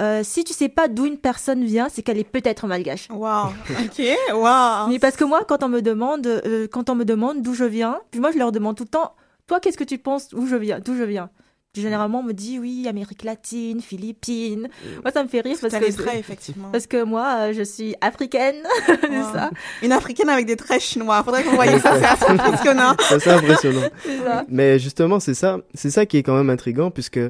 euh, 0.00 0.20
si 0.22 0.44
tu 0.44 0.52
sais 0.52 0.68
pas 0.68 0.88
d'où 0.88 1.06
une 1.06 1.18
personne 1.18 1.64
vient, 1.64 1.88
c'est 1.88 2.02
qu'elle 2.02 2.18
est 2.18 2.24
peut-être 2.30 2.66
malgache. 2.66 3.08
Wow. 3.10 3.46
OK. 3.70 4.02
Wow. 4.34 4.88
Mais 4.88 4.98
parce 4.98 5.16
que 5.16 5.24
moi, 5.24 5.44
quand 5.46 5.62
on 5.62 5.68
me 5.68 5.80
demande, 5.82 6.26
euh, 6.26 6.66
quand 6.70 6.88
on 6.90 6.94
me 6.94 7.04
demande 7.04 7.42
d'où 7.42 7.54
je 7.54 7.64
viens, 7.64 7.98
puis 8.10 8.20
moi, 8.20 8.30
je 8.32 8.38
leur 8.38 8.52
demande 8.52 8.76
tout 8.76 8.84
le 8.84 8.88
temps, 8.90 9.14
toi, 9.46 9.60
qu'est-ce 9.60 9.78
que 9.78 9.84
tu 9.84 9.98
penses 9.98 10.28
d'où 10.28 10.46
je 10.46 10.56
viens, 10.56 10.78
d'où 10.78 10.94
je 10.96 11.02
viens? 11.04 11.30
Généralement, 11.74 12.18
on 12.18 12.22
me 12.24 12.32
dit 12.32 12.58
oui, 12.58 12.86
Amérique 12.88 13.22
latine, 13.22 13.80
Philippines. 13.80 14.68
Moi, 15.04 15.12
ça 15.12 15.22
me 15.22 15.28
fait 15.28 15.40
rire 15.40 15.56
parce 15.60 15.72
les 15.74 15.78
que 15.92 16.02
traits, 16.02 16.18
effectivement. 16.18 16.68
parce 16.72 16.88
que 16.88 17.04
moi, 17.04 17.26
euh, 17.38 17.52
je 17.52 17.62
suis 17.62 17.94
africaine, 18.00 18.56
c'est 18.86 19.08
Wow. 19.08 19.32
ça, 19.32 19.50
Une 19.82 19.92
africaine 19.92 20.28
avec 20.28 20.46
des 20.46 20.56
traits 20.56 20.80
chinois. 20.82 21.22
Faudrait 21.22 21.44
que 21.44 21.48
vous 21.48 21.54
voyez 21.54 21.78
ça, 21.78 21.96
c'est 21.96 22.06
assez 22.06 22.24
impressionnant. 22.26 22.94
C'est 23.08 23.14
assez 23.14 23.30
impressionnant. 23.30 23.88
ça. 24.24 24.44
Mais 24.48 24.80
justement, 24.80 25.20
c'est 25.20 25.34
ça, 25.34 25.58
c'est 25.74 25.90
ça 25.90 26.06
qui 26.06 26.16
est 26.16 26.22
quand 26.24 26.34
même 26.36 26.50
intriguant, 26.50 26.90
puisque 26.90 27.20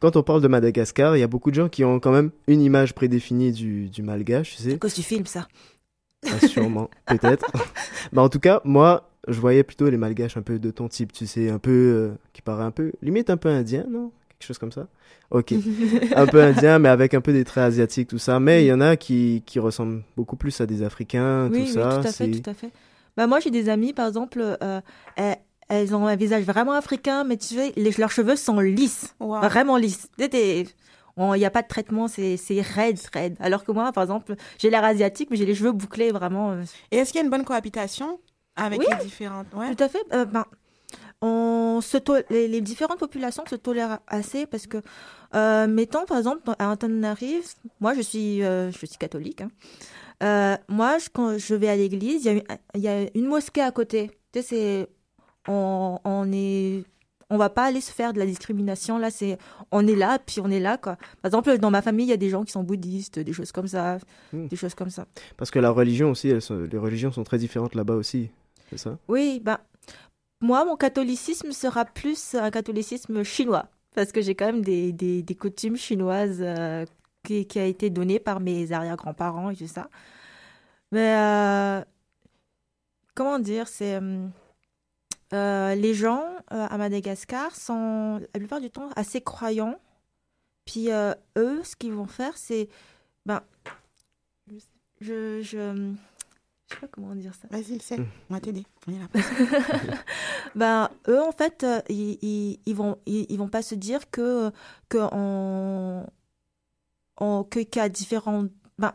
quand 0.00 0.16
on 0.16 0.22
parle 0.22 0.40
de 0.42 0.48
Madagascar, 0.48 1.16
il 1.16 1.20
y 1.20 1.22
a 1.22 1.26
beaucoup 1.28 1.50
de 1.50 1.54
gens 1.56 1.68
qui 1.68 1.84
ont 1.84 2.00
quand 2.00 2.12
même 2.12 2.30
une 2.46 2.60
image 2.62 2.94
prédéfinie 2.94 3.52
du, 3.52 3.88
du 3.88 4.02
malgache, 4.02 4.56
tu 4.56 4.62
sais. 4.62 4.74
À 4.74 4.78
cause 4.78 4.94
du 4.94 5.02
film, 5.02 5.26
ça. 5.26 5.46
Ah, 6.26 6.46
sûrement, 6.46 6.90
peut-être. 7.06 7.46
Mais 8.12 8.20
en 8.20 8.28
tout 8.28 8.40
cas, 8.40 8.60
moi, 8.64 9.10
je 9.28 9.38
voyais 9.40 9.62
plutôt 9.62 9.88
les 9.88 9.96
malgaches 9.96 10.36
un 10.36 10.42
peu 10.42 10.58
de 10.58 10.70
ton 10.70 10.88
type, 10.88 11.12
tu 11.12 11.26
sais, 11.26 11.50
un 11.50 11.58
peu, 11.58 11.70
euh, 11.70 12.10
qui 12.32 12.42
paraît 12.42 12.64
un 12.64 12.70
peu, 12.70 12.92
limite 13.02 13.30
un 13.30 13.36
peu 13.36 13.48
indien, 13.48 13.84
non? 13.88 14.10
Quelque 14.38 14.46
chose 14.46 14.58
comme 14.58 14.72
ça 14.72 14.88
Ok. 15.30 15.52
un 16.16 16.26
peu 16.26 16.42
indien, 16.42 16.78
mais 16.78 16.88
avec 16.88 17.12
un 17.14 17.20
peu 17.20 17.32
des 17.32 17.44
traits 17.44 17.64
asiatiques, 17.64 18.08
tout 18.08 18.18
ça. 18.18 18.40
Mais 18.40 18.64
il 18.64 18.68
y 18.68 18.72
en 18.72 18.80
a 18.80 18.96
qui, 18.96 19.42
qui 19.46 19.58
ressemblent 19.58 20.02
beaucoup 20.16 20.36
plus 20.36 20.60
à 20.60 20.66
des 20.66 20.82
Africains, 20.82 21.48
Oui, 21.50 21.58
tout 21.58 21.64
oui, 21.64 21.72
ça. 21.72 22.00
tout 22.02 22.08
à 22.08 22.12
fait, 22.12 22.30
tout 22.30 22.50
à 22.50 22.54
fait. 22.54 22.70
Bah, 23.16 23.26
moi, 23.26 23.38
j'ai 23.40 23.50
des 23.50 23.68
amis, 23.68 23.92
par 23.92 24.08
exemple, 24.08 24.40
euh, 24.62 24.80
elles, 25.70 25.94
ont 25.94 26.06
un 26.06 26.16
visage 26.16 26.42
vraiment 26.44 26.72
africain, 26.72 27.24
mais 27.24 27.36
tu 27.38 27.54
sais, 27.54 27.72
les- 27.76 27.92
leurs 27.92 28.10
cheveux 28.10 28.36
sont 28.36 28.60
lisses, 28.60 29.14
Wow. 29.20 29.40
vraiment 29.40 29.76
lisses. 29.78 30.08
Il 30.18 30.66
n'y 31.36 31.44
a 31.44 31.50
pas 31.50 31.62
de 31.62 31.68
traitement, 31.68 32.08
c'est 32.08 32.36
raide, 32.60 32.98
raide. 33.12 33.36
Alors 33.40 33.64
que 33.64 33.72
moi, 33.72 33.92
par 33.92 34.02
exemple, 34.02 34.34
j'ai 34.58 34.68
l'air 34.70 34.84
asiatique, 34.84 35.28
mais 35.30 35.36
j'ai 35.36 35.46
les 35.46 35.54
cheveux 35.54 35.72
bouclés, 35.72 36.10
vraiment. 36.12 36.52
euh, 36.52 36.62
Et 36.90 36.96
est-ce 36.98 37.12
qu'il 37.12 37.18
y 37.20 37.22
a 37.22 37.24
une 37.24 37.30
bonne 37.30 37.44
cohabitation 37.44 38.20
avec 38.56 38.78
Oui. 38.80 38.86
les 38.90 39.04
différentes? 39.04 39.46
Ouais. 39.54 39.74
Tout 39.74 39.82
à 39.84 39.88
fait. 39.88 40.02
euh, 40.12 40.24
ben, 40.24 40.44
on 41.22 41.80
se 41.82 41.98
les, 42.30 42.48
les 42.48 42.60
différentes 42.62 42.98
populations 42.98 43.44
se 43.48 43.54
tolèrent 43.56 43.98
assez 44.06 44.46
parce 44.46 44.66
que, 44.66 44.78
euh, 45.34 45.66
mettons 45.66 46.04
par 46.06 46.16
exemple 46.18 46.50
à 46.58 46.70
Antananarive, 46.70 47.44
moi 47.80 47.92
je 47.94 48.00
suis, 48.00 48.42
euh, 48.42 48.70
je 48.72 48.78
suis 48.78 48.88
catholique. 48.98 49.42
hein. 49.42 49.50
Euh, 50.22 50.56
moi, 50.68 50.98
je- 50.98 51.08
quand 51.12 51.38
je 51.38 51.54
vais 51.54 51.68
à 51.68 51.76
l'église, 51.76 52.24
il 52.24 52.26
y, 52.26 52.28
a 52.28 52.32
une- 52.32 52.42
il 52.74 52.80
y 52.80 52.88
a 52.88 53.06
une 53.14 53.26
mosquée 53.26 53.62
à 53.62 53.70
côté. 53.70 54.10
Tu 54.32 54.42
sais, 54.42 54.86
on, 55.50 55.98
on 56.04 56.30
est, 56.32 56.84
on 57.28 57.36
va 57.36 57.48
pas 57.50 57.64
aller 57.66 57.80
se 57.80 57.92
faire 57.92 58.12
de 58.12 58.18
la 58.18 58.26
discrimination. 58.26 58.98
Là, 58.98 59.10
c'est, 59.10 59.38
on 59.70 59.86
est 59.86 59.94
là, 59.96 60.18
puis 60.18 60.40
on 60.40 60.50
est 60.50 60.60
là 60.60 60.78
quoi. 60.78 60.96
Par 61.22 61.28
exemple, 61.28 61.58
dans 61.58 61.70
ma 61.70 61.82
famille, 61.82 62.06
il 62.06 62.10
y 62.10 62.12
a 62.12 62.16
des 62.16 62.28
gens 62.30 62.44
qui 62.44 62.52
sont 62.52 62.62
bouddhistes, 62.64 63.18
des 63.18 63.32
choses 63.32 63.52
comme 63.52 63.68
ça, 63.68 63.98
Hmm. 64.32 64.46
des 64.46 64.56
choses 64.56 64.74
comme 64.74 64.90
ça. 64.90 65.06
Parce 65.36 65.50
que 65.50 65.58
la 65.58 65.70
religion 65.70 66.10
aussi, 66.12 66.28
elles 66.28 66.42
sont- 66.42 66.66
les 66.70 66.78
religions 66.78 67.12
sont 67.12 67.24
très 67.24 67.38
différentes 67.38 67.74
là-bas 67.74 67.94
aussi, 67.94 68.30
c'est 68.68 68.78
ça? 68.78 68.96
Oui, 69.08 69.40
ben, 69.42 69.58
moi, 70.40 70.64
mon 70.64 70.76
catholicisme 70.76 71.52
sera 71.52 71.84
plus 71.84 72.34
un 72.34 72.50
catholicisme 72.50 73.22
chinois, 73.24 73.66
parce 73.94 74.12
que 74.12 74.20
j'ai 74.22 74.34
quand 74.34 74.46
même 74.46 74.62
des, 74.62 74.92
des, 74.92 75.22
des 75.22 75.34
coutumes 75.34 75.76
chinoises 75.76 76.38
euh, 76.40 76.84
qui, 77.24 77.46
qui 77.46 77.58
a 77.58 77.66
été 77.66 77.90
donné 77.90 78.18
par 78.18 78.40
mes 78.40 78.72
arrière-grands-parents 78.72 79.50
et 79.50 79.56
tout 79.56 79.66
ça. 79.68 79.88
Mais, 80.92 81.14
euh, 81.16 81.84
comment 83.14 83.38
dire, 83.38 83.68
c'est... 83.68 83.96
euh, 84.00 84.26
euh, 85.32 85.74
les 85.74 85.94
gens 85.94 86.24
euh, 86.52 86.66
à 86.68 86.78
Madagascar 86.78 87.54
sont, 87.54 88.18
la 88.34 88.38
plupart 88.40 88.60
du 88.60 88.70
temps, 88.70 88.90
assez 88.96 89.20
croyants. 89.20 89.78
Puis 90.64 90.90
euh, 90.90 91.14
eux, 91.38 91.62
ce 91.64 91.76
qu'ils 91.76 91.92
vont 91.92 92.06
faire, 92.06 92.36
c'est... 92.36 92.68
Ben, 93.26 93.42
je... 95.00 95.40
je 95.42 95.92
je 96.70 96.76
sais 96.76 96.80
pas 96.82 96.88
comment 96.92 97.16
dire 97.16 97.34
ça. 97.34 97.48
Vas-y, 97.50 97.74
le 97.74 97.80
sel. 97.80 98.00
Hmm. 98.02 98.06
On 98.30 98.34
va 98.34 98.40
t'aider. 98.40 98.64
On 98.86 98.92
est 98.92 98.98
là. 99.00 99.08
Ben, 100.54 100.88
eux, 101.08 101.20
en 101.20 101.32
fait, 101.32 101.66
ils, 101.88 102.16
ils, 102.22 102.60
ils 102.64 102.74
vont, 102.76 102.96
ils, 103.06 103.26
ils 103.28 103.36
vont 103.38 103.48
pas 103.48 103.62
se 103.62 103.74
dire 103.74 104.08
que, 104.12 104.52
que 104.88 104.98
on, 105.12 106.06
on- 107.18 107.42
que, 107.42 107.58
qu'il 107.58 107.82
y 107.82 107.84
a 107.84 107.88
différents, 107.88 108.44
ben, 108.78 108.94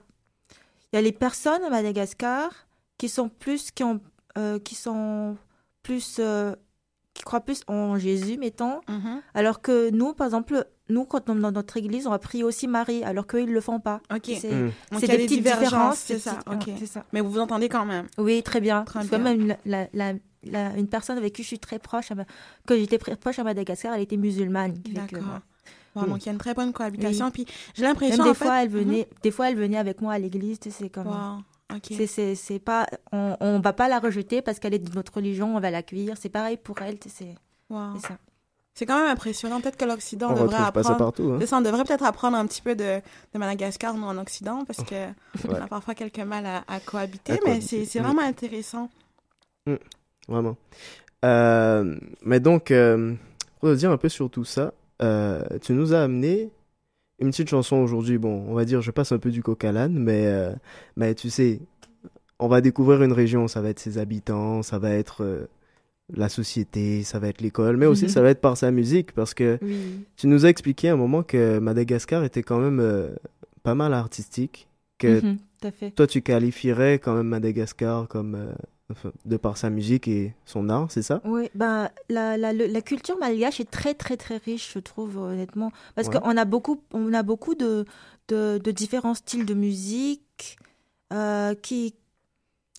il 0.93 0.95
y 0.95 0.99
a 0.99 1.01
les 1.01 1.11
personnes 1.11 1.63
à 1.63 1.69
Madagascar 1.69 2.49
qui 2.97 3.09
sont 3.09 3.27
plus, 3.27 3.71
qui 3.71 3.83
ont, 3.83 3.99
euh, 4.37 4.57
qui 4.57 4.75
sont 4.75 5.35
plus, 5.85 6.17
euh, 6.19 6.53
qui 7.13 7.23
croient 7.23 7.41
plus 7.49 7.61
en 7.67 7.97
Jésus, 7.97 8.37
mettons, 8.37 8.81
Mhm. 8.89 9.21
alors 9.33 9.61
que 9.61 9.89
nous, 9.91 10.13
par 10.13 10.27
exemple, 10.27 10.65
nous, 10.89 11.05
quand 11.05 11.29
on 11.29 11.37
est 11.37 11.41
dans 11.41 11.51
notre 11.51 11.77
église, 11.77 12.07
on 12.07 12.09
va 12.09 12.19
prier 12.19 12.43
aussi 12.43 12.67
Marie, 12.67 13.03
alors 13.03 13.25
qu'eux, 13.25 13.41
ils 13.43 13.51
le 13.53 13.61
font 13.61 13.79
pas. 13.79 14.01
Ok. 14.13 14.31
C'est, 14.37 14.51
a 14.51 14.99
des 14.99 15.07
des 15.07 15.17
petites 15.25 15.43
différences, 15.43 15.99
c'est 15.99 16.19
ça. 16.19 16.33
petites- 16.45 16.69
Ok. 16.69 16.75
c'est 16.79 16.85
ça. 16.95 17.05
Mais 17.13 17.21
vous 17.21 17.29
vous 17.31 17.39
entendez 17.39 17.69
quand 17.69 17.85
même. 17.85 18.07
Oui, 18.17 18.43
très 18.43 18.59
bien. 18.59 18.83
Très 18.83 19.03
C'est 19.03 19.09
quand 19.09 19.19
bien. 19.19 19.35
même 19.37 19.47
la, 19.47 19.57
la, 19.65 19.87
la- 19.93 20.19
la- 20.43 20.77
une 20.77 20.87
personne 20.87 21.17
avec 21.17 21.33
qui 21.33 21.43
je 21.43 21.47
suis 21.47 21.59
très 21.59 21.79
proche, 21.79 22.11
Ma- 22.11 22.25
que 22.67 22.77
j'étais 22.77 22.97
très 22.97 23.15
proche 23.15 23.39
à 23.39 23.43
Madagascar, 23.43 23.93
elle 23.93 24.01
était 24.01 24.17
musulmane. 24.17 24.73
D'accord. 24.89 25.39
Donc, 25.95 26.23
il 26.23 26.25
y 26.25 26.29
a 26.29 26.33
une 26.33 26.37
très 26.37 26.53
bonne 26.53 26.73
cohabitation. 26.73 27.31
Puis, 27.31 27.45
j'ai 27.75 27.83
l'impression. 27.83 28.17
Même 28.17 28.25
des 28.25 28.31
en 28.31 28.33
fait- 28.33 28.45
fois, 28.45 28.61
elle 28.63 28.69
Mhm. 28.69 28.75
venait, 28.79 29.07
des 29.23 29.31
fois, 29.31 29.49
elle 29.49 29.55
venait 29.55 29.77
avec 29.77 30.01
moi 30.01 30.11
à 30.13 30.19
l'église. 30.19 30.59
tu 30.59 30.69
sais, 30.69 30.75
C'est 30.83 30.89
comme, 30.89 31.07
Wow. 31.07 31.39
Ok. 31.73 31.85
c'est, 31.89 32.07
c'est, 32.07 32.35
c'est 32.35 32.59
pas, 32.59 32.85
on, 33.11 33.35
on 33.39 33.59
va 33.59 33.73
pas 33.73 33.87
la 33.87 33.99
rejeter 33.99 34.41
parce 34.41 34.59
qu'elle 34.59 34.73
est 34.73 34.79
de 34.79 34.93
notre 34.93 35.13
religion, 35.15 35.55
on 35.55 35.59
va 35.59 35.71
l'accueillir. 35.71 36.15
C'est 36.17 36.29
pareil 36.29 36.57
pour 36.57 36.81
elle. 36.81 36.97
C'est, 37.07 37.35
Wow. 37.69 37.93
c'est 37.95 38.07
ça. 38.09 38.17
C'est 38.75 38.85
quand 38.85 38.99
même 38.99 39.07
impressionnant. 39.09 39.61
Peut-être 39.61 39.77
que 39.77 39.85
l'Occident 39.85 40.27
On 40.31 40.33
devrait 40.33 40.57
retrouve 40.57 40.71
pas 40.73 40.83
ça 40.83 40.89
apprendre. 40.91 40.97
partout. 40.97 41.31
Hein. 41.33 41.57
On 41.57 41.61
devrait 41.61 41.83
peut-être 41.85 42.03
apprendre 42.03 42.37
un 42.37 42.45
petit 42.45 42.61
peu 42.61 42.75
de, 42.75 42.99
de 43.33 43.39
Madagascar, 43.39 43.93
nous, 43.95 44.05
en 44.05 44.17
Occident, 44.17 44.65
parce 44.65 44.83
que 44.83 45.07
on 45.47 45.53
Ouais. 45.53 45.59
a 45.59 45.67
parfois 45.67 45.95
quelques 45.95 46.19
mal 46.19 46.45
à, 46.45 46.63
à 46.67 46.79
cohabiter, 46.81 47.31
À 47.33 47.35
mais 47.35 47.41
cohabiter, 47.41 47.67
c'est 47.67 47.85
c'est 47.85 47.99
oui. 47.99 48.05
vraiment 48.05 48.21
intéressant. 48.21 48.89
Vraiment. 50.27 50.57
Euh, 51.23 51.95
mais 52.23 52.39
donc, 52.39 52.69
euh, 52.71 53.13
pour 53.59 53.69
te 53.69 53.75
dire 53.75 53.91
un 53.91 53.97
peu 53.97 54.09
sur 54.09 54.29
tout 54.29 54.45
ça, 54.45 54.73
euh, 55.01 55.41
tu 55.61 55.73
nous 55.73 55.93
as 55.93 56.03
amené 56.03 56.51
une 57.19 57.29
petite 57.29 57.49
chanson 57.49 57.77
aujourd'hui. 57.77 58.17
Bon, 58.17 58.43
on 58.47 58.53
va 58.53 58.65
dire, 58.65 58.81
je 58.81 58.91
passe 58.91 59.11
un 59.11 59.17
peu 59.19 59.31
du 59.31 59.41
coq 59.43 59.63
à 59.63 59.71
l'âne, 59.71 59.97
mais, 59.97 60.25
euh, 60.27 60.51
mais 60.97 61.15
tu 61.15 61.29
sais, 61.29 61.59
on 62.39 62.47
va 62.47 62.61
découvrir 62.61 63.01
une 63.03 63.13
région, 63.13 63.47
ça 63.47 63.61
va 63.61 63.69
être 63.69 63.79
ses 63.79 63.97
habitants, 63.97 64.61
ça 64.63 64.77
va 64.79 64.91
être 64.91 65.23
euh, 65.23 65.47
la 66.13 66.29
société, 66.29 67.03
ça 67.03 67.17
va 67.19 67.29
être 67.29 67.41
l'école, 67.41 67.77
mais 67.77 67.85
aussi 67.85 68.03
Mhm. 68.05 68.09
ça 68.09 68.21
va 68.21 68.29
être 68.29 68.41
par 68.41 68.57
sa 68.57 68.69
musique, 68.71 69.13
parce 69.13 69.33
que 69.33 69.57
Oui. 69.61 70.05
tu 70.17 70.27
nous 70.27 70.45
as 70.45 70.49
expliqué 70.49 70.89
à 70.89 70.93
un 70.93 70.97
moment 70.97 71.23
que 71.23 71.57
Madagascar 71.59 72.23
était 72.23 72.43
quand 72.43 72.59
même 72.59 72.79
euh, 72.79 73.09
pas 73.63 73.73
mal 73.75 73.93
artistique, 73.93 74.67
que 74.99 75.21
à 75.63 75.71
fait. 75.71 75.91
toi 75.91 76.05
tu 76.07 76.21
qualifierais 76.21 76.99
quand 76.99 77.15
même 77.15 77.27
Madagascar 77.27 78.07
comme 78.07 78.35
de 79.25 79.37
par 79.37 79.57
sa 79.57 79.69
musique 79.69 80.07
et 80.07 80.33
son 80.45 80.69
art, 80.69 80.91
c'est 80.91 81.01
ça? 81.01 81.21
Oui, 81.25 81.49
ben, 81.55 81.89
la, 82.09 82.37
la, 82.37 82.53
la 82.53 82.81
culture 82.81 83.17
malgache 83.17 83.59
est 83.59 83.69
très, 83.69 83.95
très, 83.95 84.15
très 84.15 84.37
riche, 84.37 84.71
je 84.73 84.79
trouve, 84.79 85.17
honnêtement. 85.17 85.71
Parce 85.95 86.07
Ouais. 86.07 86.19
qu'on 86.19 86.37
a 86.37 86.45
beaucoup, 86.45 86.81
on 86.93 87.11
a 87.13 87.23
beaucoup 87.23 87.55
de, 87.55 87.85
de, 88.27 88.59
de 88.63 88.71
différents 88.71 89.15
styles 89.15 89.45
de 89.45 89.55
musique 89.55 90.57
euh, 91.13 91.55
qui, 91.55 91.95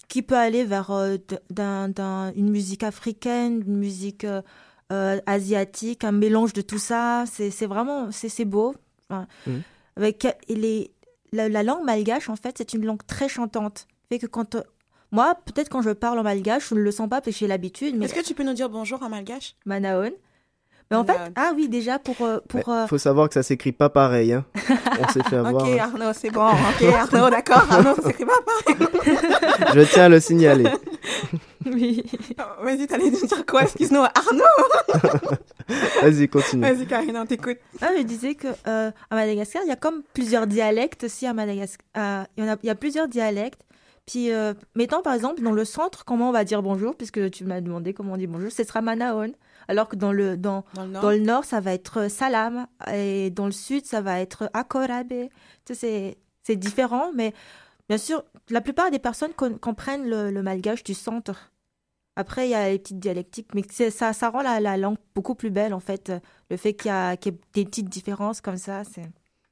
qui 0.09 0.23
peut 0.23 0.37
aller 0.37 0.65
vers 0.65 0.93
euh, 0.93 1.17
d'un, 1.51 1.89
d'un- 1.89 2.33
une 2.35 2.51
musique 2.51 2.85
africaine, 2.85 3.65
une 3.67 3.77
musique 3.77 4.25
euh, 4.25 5.19
asiatique, 5.27 6.05
un 6.05 6.13
mélange 6.13 6.53
de 6.53 6.63
tout 6.63 6.79
ça. 6.79 7.25
C'est, 7.27 7.51
c'est 7.51 7.67
vraiment, 7.67 8.13
c'est, 8.13 8.29
c'est 8.29 8.45
beau. 8.45 8.77
Enfin, 9.11 9.27
Mhm. 9.47 9.63
avec, 9.97 10.27
les, 10.49 10.93
la, 11.33 11.49
la 11.49 11.63
langue 11.65 11.85
malgache, 11.85 12.29
en 12.29 12.37
fait, 12.37 12.55
c'est 12.59 12.75
une 12.75 12.85
langue 12.87 13.05
très 13.09 13.29
chantante. 13.29 13.89
Fait 14.09 14.21
que 14.21 14.27
quand... 14.29 14.57
euh, 15.13 15.17
moi, 15.17 15.37
peut-être 15.45 15.69
quand 15.69 15.83
je 15.83 15.91
parle 15.91 16.19
en 16.19 16.23
malgache, 16.23 16.69
je 16.71 16.75
ne 16.75 16.81
le 16.81 16.91
sens 16.91 17.09
pas 17.09 17.21
parce 17.21 17.35
que 17.37 17.39
j'ai 17.41 17.47
l'habitude, 17.47 17.97
mais 17.97 18.07
Est-ce 18.07 18.15
que 18.15 18.25
tu 18.25 18.35
peux 18.35 18.45
nous 18.45 18.55
dire 18.55 18.69
bonjour 18.69 19.03
en 19.03 19.09
malgache? 19.09 19.57
Manaon. 19.65 20.13
Mais 20.91 20.97
en 20.97 21.05
fait, 21.05 21.19
ah 21.35 21.51
oui, 21.57 21.69
déjà 21.69 21.99
pour 21.99 22.15
euh, 22.21 22.39
pour 22.49 22.69
Mais 22.69 22.75
euh, 22.75 22.87
faut 22.87 22.99
savoir 22.99 23.27
que 23.27 23.35
ça 23.35 23.43
s'écrit 23.43 23.73
pas 23.73 23.89
pareil, 23.89 24.33
hein. 24.33 24.45
On 25.01 25.09
s'est 25.09 25.23
fait 25.25 25.37
avoir. 25.37 25.67
Ok. 25.67 25.79
Arnaud, 25.79 26.13
c'est 26.15 26.31
bon. 26.31 26.47
Ok, 26.47 26.83
Arnaud, 26.85 27.29
d'accord. 27.29 27.67
Arnaud, 27.69 27.97
ça 27.97 28.03
s'écrit 28.03 28.25
pas 28.25 28.41
pareil. 28.47 28.89
Je 29.75 29.81
tiens 29.93 30.05
à 30.05 30.09
le 30.09 30.21
signaler. 30.21 30.71
oui. 31.67 32.05
Oh, 32.39 32.65
Vas-y, 32.65 32.87
t'allais 32.87 33.11
nous 33.11 33.27
dire 33.27 33.45
quoi? 33.45 33.65
Excuse-nous, 33.65 33.99
Arnaud. 33.99 35.25
Vas-y, 36.03 36.29
continue. 36.29 36.63
Vas-y, 36.63 36.87
Karine, 36.87 37.17
on 37.17 37.27
t'écoute. 37.27 37.59
Ah, 37.83 37.89
je 37.99 38.03
disais 38.03 38.37
que 38.37 38.47
euh, 38.69 38.93
à 39.11 39.15
Madagascar, 39.15 39.63
il 39.65 39.69
y 39.69 39.73
a 39.73 39.77
comme 39.77 40.05
plusieurs 40.15 40.47
dialectes 40.47 41.03
aussi 41.03 41.27
à 41.27 41.35
Madagascar. 41.35 42.27
il 42.37 42.45
y 42.45 42.49
en 42.49 42.53
a, 42.53 42.57
il 42.63 42.67
y 42.67 42.71
a 42.71 42.77
plusieurs 42.77 43.09
dialectes. 43.09 43.61
Puis, 44.07 44.31
euh, 44.31 44.55
mettons 44.77 45.03
par 45.03 45.15
exemple 45.15 45.43
dans 45.43 45.53
le 45.53 45.65
centre, 45.65 46.05
comment 46.05 46.29
on 46.29 46.33
va 46.33 46.45
dire 46.45 46.63
bonjour, 46.63 46.97
puisque 46.97 47.31
tu 47.31 47.45
m'as 47.45 47.61
demandé 47.61 47.93
comment 47.93 48.13
on 48.13 48.17
dit 48.17 48.29
bonjour, 48.29 48.53
ce 48.53 48.63
sera 48.65 48.81
Manaon. 48.81 49.33
Alors 49.69 49.89
que 49.89 49.97
dans 49.97 50.13
le 50.13 50.37
dans 50.37 50.65
Dans 50.75 50.85
le 50.85 50.91
nord. 50.93 51.03
dans 51.03 51.11
le 51.11 51.19
nord, 51.19 51.45
ça 51.45 51.61
va 51.61 51.73
être 51.75 52.09
salam, 52.09 52.69
et 52.93 53.31
dans 53.31 53.47
le 53.47 53.53
sud, 53.53 53.85
ça 53.85 54.01
va 54.01 54.21
être 54.21 54.49
akorabe. 54.55 55.09
Tu 55.09 55.29
sais, 55.67 55.75
c'est 55.75 56.19
c'est 56.45 56.55
différent, 56.57 57.11
mais 57.13 57.35
bien 57.89 57.99
sûr, 57.99 58.23
la 58.51 58.61
plupart 58.61 58.93
des 58.93 59.01
personnes 59.01 59.33
comprennent 59.35 60.09
le, 60.09 60.31
le 60.31 60.43
malgache 60.43 60.85
du 60.85 60.95
centre. 60.95 61.51
Après, 62.15 62.47
il 62.47 62.51
y 62.53 62.55
a 62.55 62.71
les 62.71 62.79
petites 62.79 63.01
dialectiques, 63.01 63.49
mais 63.55 63.63
ça, 63.91 64.13
ça 64.13 64.31
rend 64.31 64.43
la, 64.43 64.61
la 64.61 64.77
langue 64.77 64.97
beaucoup 65.15 65.35
plus 65.35 65.51
belle, 65.51 65.75
en 65.75 65.81
fait. 65.81 66.13
Le 66.49 66.57
fait 66.57 66.73
qu'il 66.75 66.89
y, 66.89 66.95
a 66.95 67.17
qu'il 67.17 67.33
y 67.33 67.35
ait 67.35 67.39
des 67.55 67.65
petites 67.65 67.89
différences 67.89 68.41
comme 68.41 68.57
ça, 68.57 68.85
c'est... 68.85 69.03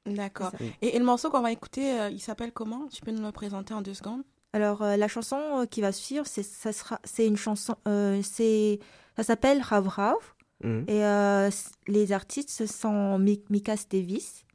D'accord. 0.05 0.51
Et, 0.81 0.95
et 0.95 0.99
le 0.99 1.05
morceau 1.05 1.29
qu'on 1.29 1.41
va 1.41 1.51
écouter, 1.51 1.99
euh, 1.99 2.09
il 2.09 2.19
s'appelle 2.21 2.53
comment? 2.53 2.87
Tu 2.87 3.01
peux 3.01 3.11
nous 3.11 3.21
le 3.23 3.31
présenter 3.31 3.73
en 3.73 3.81
deux 3.81 3.93
secondes? 3.93 4.23
Alors, 4.55 4.81
euh, 4.83 4.95
la 4.95 5.07
chanson 5.09 5.37
euh, 5.59 5.65
qui 5.65 5.81
va 5.81 5.91
suivre, 5.91 6.25
c'est, 6.25 6.43
ça 6.43 6.71
sera, 6.71 6.99
c'est 7.03 7.27
une 7.27 7.35
chanson... 7.35 7.75
euh, 7.89 8.21
c'est, 8.23 8.79
ça 9.17 9.23
s'appelle 9.23 9.61
Rav 9.61 9.87
Rav. 9.87 10.15
Mhm. 10.63 10.85
Et 10.87 11.03
euh, 11.05 11.49
les 11.87 12.11
artistes 12.13 12.49
ce 12.49 12.65
sont 12.65 13.19
Mi- 13.19 13.43
Mika 13.49 13.75
Davis. 13.91 14.45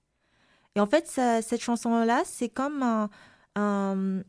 Et 0.75 0.81
en 0.81 0.87
fait, 0.87 1.07
ça- 1.07 1.43
cette 1.43 1.61
chanson-là, 1.61 2.23
c'est 2.25 2.49
comme 2.49 2.83
un, 2.83 3.11
un, 3.57 4.23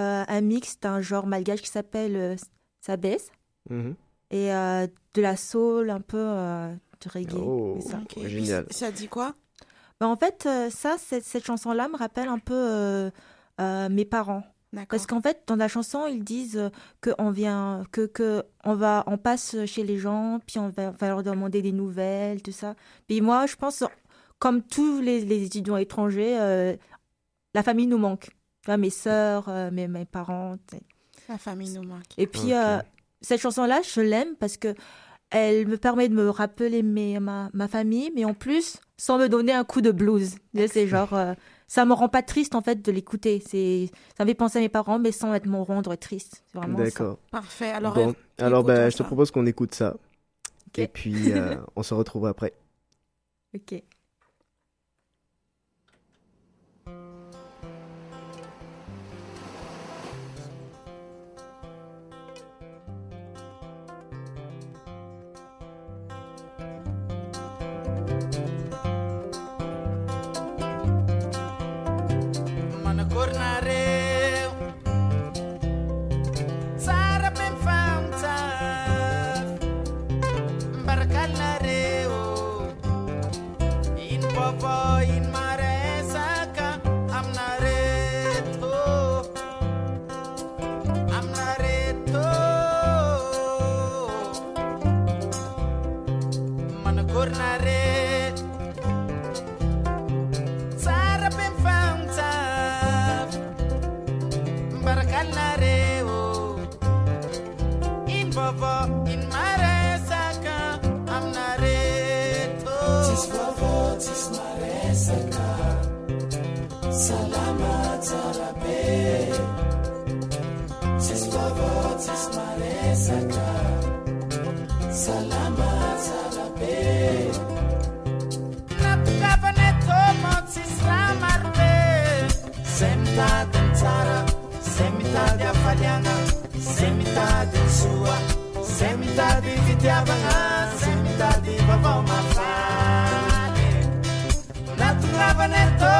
euh, 0.00 0.24
un 0.26 0.40
mix 0.40 0.80
d'un 0.80 1.00
genre 1.00 1.26
malgache 1.26 1.60
qui 1.62 1.70
s'appelle 1.70 2.16
euh, 2.16 2.36
Sabès 2.80 3.30
Mhm. 3.70 3.94
et 4.32 4.52
euh, 4.52 4.88
de 5.14 5.22
la 5.22 5.36
soul, 5.36 5.88
un 5.90 6.00
peu 6.00 6.18
euh, 6.18 6.74
de 6.74 7.08
reggae. 7.10 7.34
Oh. 7.36 7.78
ça. 7.80 8.00
Génial. 8.26 8.66
Ça 8.70 8.90
dit 8.90 9.06
quoi? 9.06 9.34
Ben, 10.00 10.08
en 10.08 10.16
fait, 10.16 10.48
ça, 10.70 10.96
cette 10.98 11.44
chanson-là 11.46 11.86
me 11.88 11.96
rappelle 11.96 12.26
un 12.28 12.40
peu 12.40 13.12
euh, 13.60 13.88
mes 13.88 14.04
parents. 14.04 14.44
Parce 14.88 15.06
qu'en 15.06 15.20
fait, 15.20 15.42
dans 15.46 15.56
la 15.56 15.68
chanson, 15.68 16.06
ils 16.06 16.24
disent 16.24 16.56
euh, 16.56 16.70
que 17.02 17.10
on 17.18 17.30
vient, 17.30 17.84
que, 17.92 18.06
que 18.06 18.42
on 18.64 18.74
va, 18.74 19.04
on 19.06 19.18
passe 19.18 19.54
chez 19.66 19.84
les 19.84 19.98
gens, 19.98 20.40
puis 20.46 20.58
on 20.58 20.70
va, 20.70 20.88
on 20.88 20.92
va 20.92 21.08
leur 21.08 21.22
demander 21.22 21.60
des 21.60 21.72
nouvelles, 21.72 22.40
tout 22.40 22.52
ça. 22.52 22.74
Puis 23.06 23.20
moi, 23.20 23.44
je 23.46 23.56
pense, 23.56 23.84
comme 24.38 24.62
tous 24.62 25.00
les, 25.00 25.26
les 25.26 25.44
étudiants 25.44 25.76
étrangers, 25.76 26.38
euh, 26.40 26.74
la 27.54 27.62
famille 27.62 27.86
nous 27.86 27.98
manque. 27.98 28.30
Mes 28.66 28.90
sœurs, 28.90 29.48
euh, 29.48 29.70
mes, 29.70 29.88
mes 29.88 30.04
parents. 30.04 30.56
La 31.28 31.36
famille 31.36 31.70
nous 31.74 31.82
manque. 31.82 32.04
Et 32.16 32.26
puis, 32.26 32.54
euh, 32.54 32.78
cette 33.20 33.40
chanson-là, 33.40 33.82
je 33.82 34.00
l'aime 34.00 34.36
parce 34.36 34.56
que 34.56 34.74
elle 35.30 35.66
me 35.66 35.76
permet 35.78 36.08
de 36.08 36.14
me 36.14 36.28
rappeler 36.28 36.82
mes, 36.82 37.18
ma, 37.18 37.50
ma 37.54 37.66
famille, 37.66 38.12
mais 38.14 38.24
en 38.24 38.34
plus, 38.34 38.78
sans 38.96 39.18
me 39.18 39.28
donner 39.28 39.52
un 39.52 39.64
coup 39.64 39.80
de 39.80 39.90
blues. 39.90 40.36
C'est 40.54 40.86
genre, 40.86 41.14
euh, 41.14 41.34
ça 41.72 41.86
me 41.86 41.94
rend 41.94 42.10
pas 42.10 42.22
triste 42.22 42.54
en 42.54 42.60
fait 42.60 42.82
de 42.82 42.92
l'écouter. 42.92 43.42
C'est, 43.48 43.90
ça 44.14 44.24
me 44.24 44.28
fait 44.28 44.34
penser 44.34 44.58
à 44.58 44.60
mes 44.60 44.68
parents, 44.68 44.98
mais 44.98 45.10
sans 45.10 45.32
être 45.32 45.46
me 45.46 45.56
rendre 45.56 45.94
triste. 45.96 46.44
C'est 46.52 46.58
vraiment 46.58 46.76
ça. 46.76 46.84
D'accord. 46.84 47.18
Parfait. 47.30 47.70
Alors, 47.70 47.94
Bon, 47.94 48.10
euh, 48.10 48.12
alors 48.36 48.62
bah, 48.62 48.90
je 48.90 48.96
te 48.98 49.02
propose 49.02 49.30
qu'on 49.30 49.46
écoute 49.46 49.74
ça. 49.74 49.96
Et 50.76 50.86
puis, 50.86 51.32
euh, 51.32 51.56
on 51.74 51.82
se 51.82 51.94
retrouve 51.94 52.26
après. 52.26 52.52
Ok. 53.54 53.82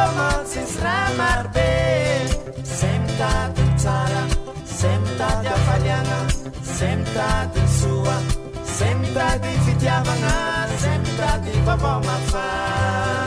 romances 0.07 0.81
ramar. 0.81 1.51
Senta 2.65 3.51
de 3.55 3.79
Zara, 3.79 4.25
senta 4.65 5.29
de 5.43 5.49
Afaliana, 5.49 6.27
senta 6.63 7.47
de 7.55 7.63
Sua, 7.79 8.17
senta 8.65 9.39
de 9.39 9.53
Fitiavana, 9.65 10.67
senta 10.79 11.39
di 11.39 11.53
Papà 11.67 12.01
Mafà. 12.07 13.22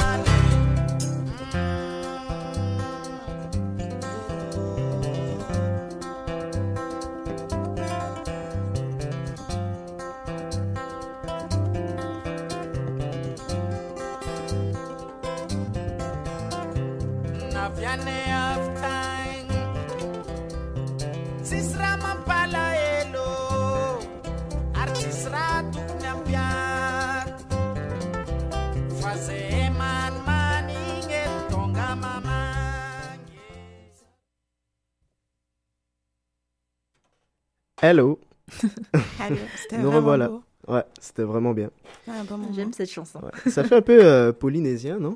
Hello. 37.89 38.19
C'était 38.51 39.77
Nous 39.77 39.83
vraiment 39.83 39.97
revoilà. 39.97 40.27
beau. 40.29 40.43
Ouais, 40.67 40.83
c'était 40.99 41.21
vraiment 41.23 41.53
bien. 41.53 41.69
Bon. 42.07 42.39
J'aime 42.55 42.73
cette 42.73 42.89
chanson. 42.89 43.19
Ouais. 43.21 43.51
Ça 43.51 43.63
fait 43.63 43.75
un 43.75 43.81
peu 43.83 44.03
euh, 44.03 44.33
polynésien, 44.33 44.97
non? 44.97 45.15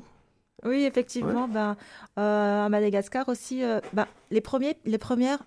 Oui, 0.64 0.84
effectivement. 0.84 1.48
Ben, 1.48 1.76
euh, 2.18 2.66
à 2.66 2.68
Madagascar 2.68 3.28
aussi, 3.28 3.64
euh, 3.64 3.80
ben, 3.92 4.06
les, 4.30 4.40
premiers, 4.40 4.76
les 4.84 4.98
premières, 4.98 5.42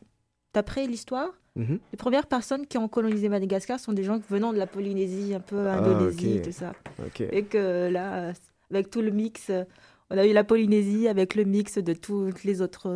d'après 0.53 0.86
l'histoire, 0.88 1.29
Mhm. 1.55 1.77
les 1.91 1.97
premières 1.97 2.25
personnes 2.25 2.65
qui 2.65 2.79
ont 2.79 2.88
colonisé 2.88 3.29
Madagascar 3.29 3.79
sont 3.79 3.93
des 3.93 4.03
gens 4.03 4.19
venant 4.27 4.51
de 4.53 4.57
la 4.57 4.65
Polynésie, 4.65 5.36
un 5.36 5.39
peu 5.39 5.67
Ah, 5.67 5.77
Indonésie, 5.77 6.41
tout 6.43 6.51
ça. 6.51 6.73
Et 7.31 7.43
que 7.43 7.89
là, 7.91 8.33
avec 8.71 8.89
tout 8.89 9.01
le 9.03 9.12
mix, 9.12 9.51
on 10.09 10.17
a 10.17 10.25
eu 10.25 10.33
la 10.33 10.43
Polynésie 10.43 11.07
avec 11.07 11.36
le 11.36 11.43
mix 11.43 11.77
de 11.77 11.93
toutes 11.93 12.43
les 12.43 12.62
autres, 12.63 12.89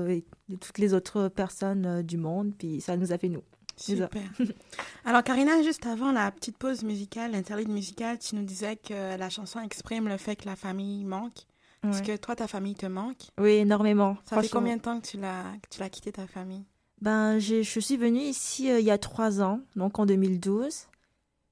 de 0.50 0.56
toutes 0.60 0.80
les 0.80 0.94
autres 0.96 1.28
personnes 1.30 2.02
du 2.02 2.18
monde, 2.18 2.52
puis 2.58 2.82
ça 2.82 2.98
nous 2.98 3.14
a 3.14 3.18
fait 3.20 3.30
nous. 3.30 3.44
Super. 3.78 4.24
Alors, 5.06 5.24
Karina, 5.24 5.62
juste 5.62 5.86
avant 5.86 6.12
la 6.12 6.30
petite 6.32 6.58
pause 6.58 6.84
musicale, 6.84 7.32
l'interlude 7.32 7.70
musicale, 7.70 8.20
tu 8.20 8.36
nous 8.36 8.44
disais 8.44 8.76
que 8.76 9.18
la 9.18 9.30
chanson 9.30 9.60
exprime 9.62 10.08
le 10.10 10.18
fait 10.18 10.36
que 10.36 10.46
la 10.46 10.56
famille 10.56 11.06
manque. 11.06 11.46
Est-ce 11.88 12.04
que 12.04 12.18
toi, 12.18 12.36
ta 12.36 12.48
famille 12.48 12.76
te 12.76 12.86
manque? 12.86 13.30
Oui, 13.40 13.52
énormément. 13.52 14.18
Ça 14.26 14.42
fait 14.42 14.50
combien 14.50 14.76
de 14.78 14.82
temps 14.82 15.00
que 15.00 15.08
tu 15.08 15.18
l'as 15.18 15.90
quitté 15.90 16.12
ta 16.12 16.28
famille? 16.28 16.66
Ben, 17.02 17.38
je 17.40 17.62
suis 17.62 17.98
venue 17.98 18.22
ici 18.22 18.72
euh, 18.72 18.80
il 18.80 18.86
y 18.86 18.92
a 18.92 18.98
trois 18.98 19.42
ans, 19.42 19.62
donc 19.76 20.00
en 20.00 20.06
2012. 20.08 20.88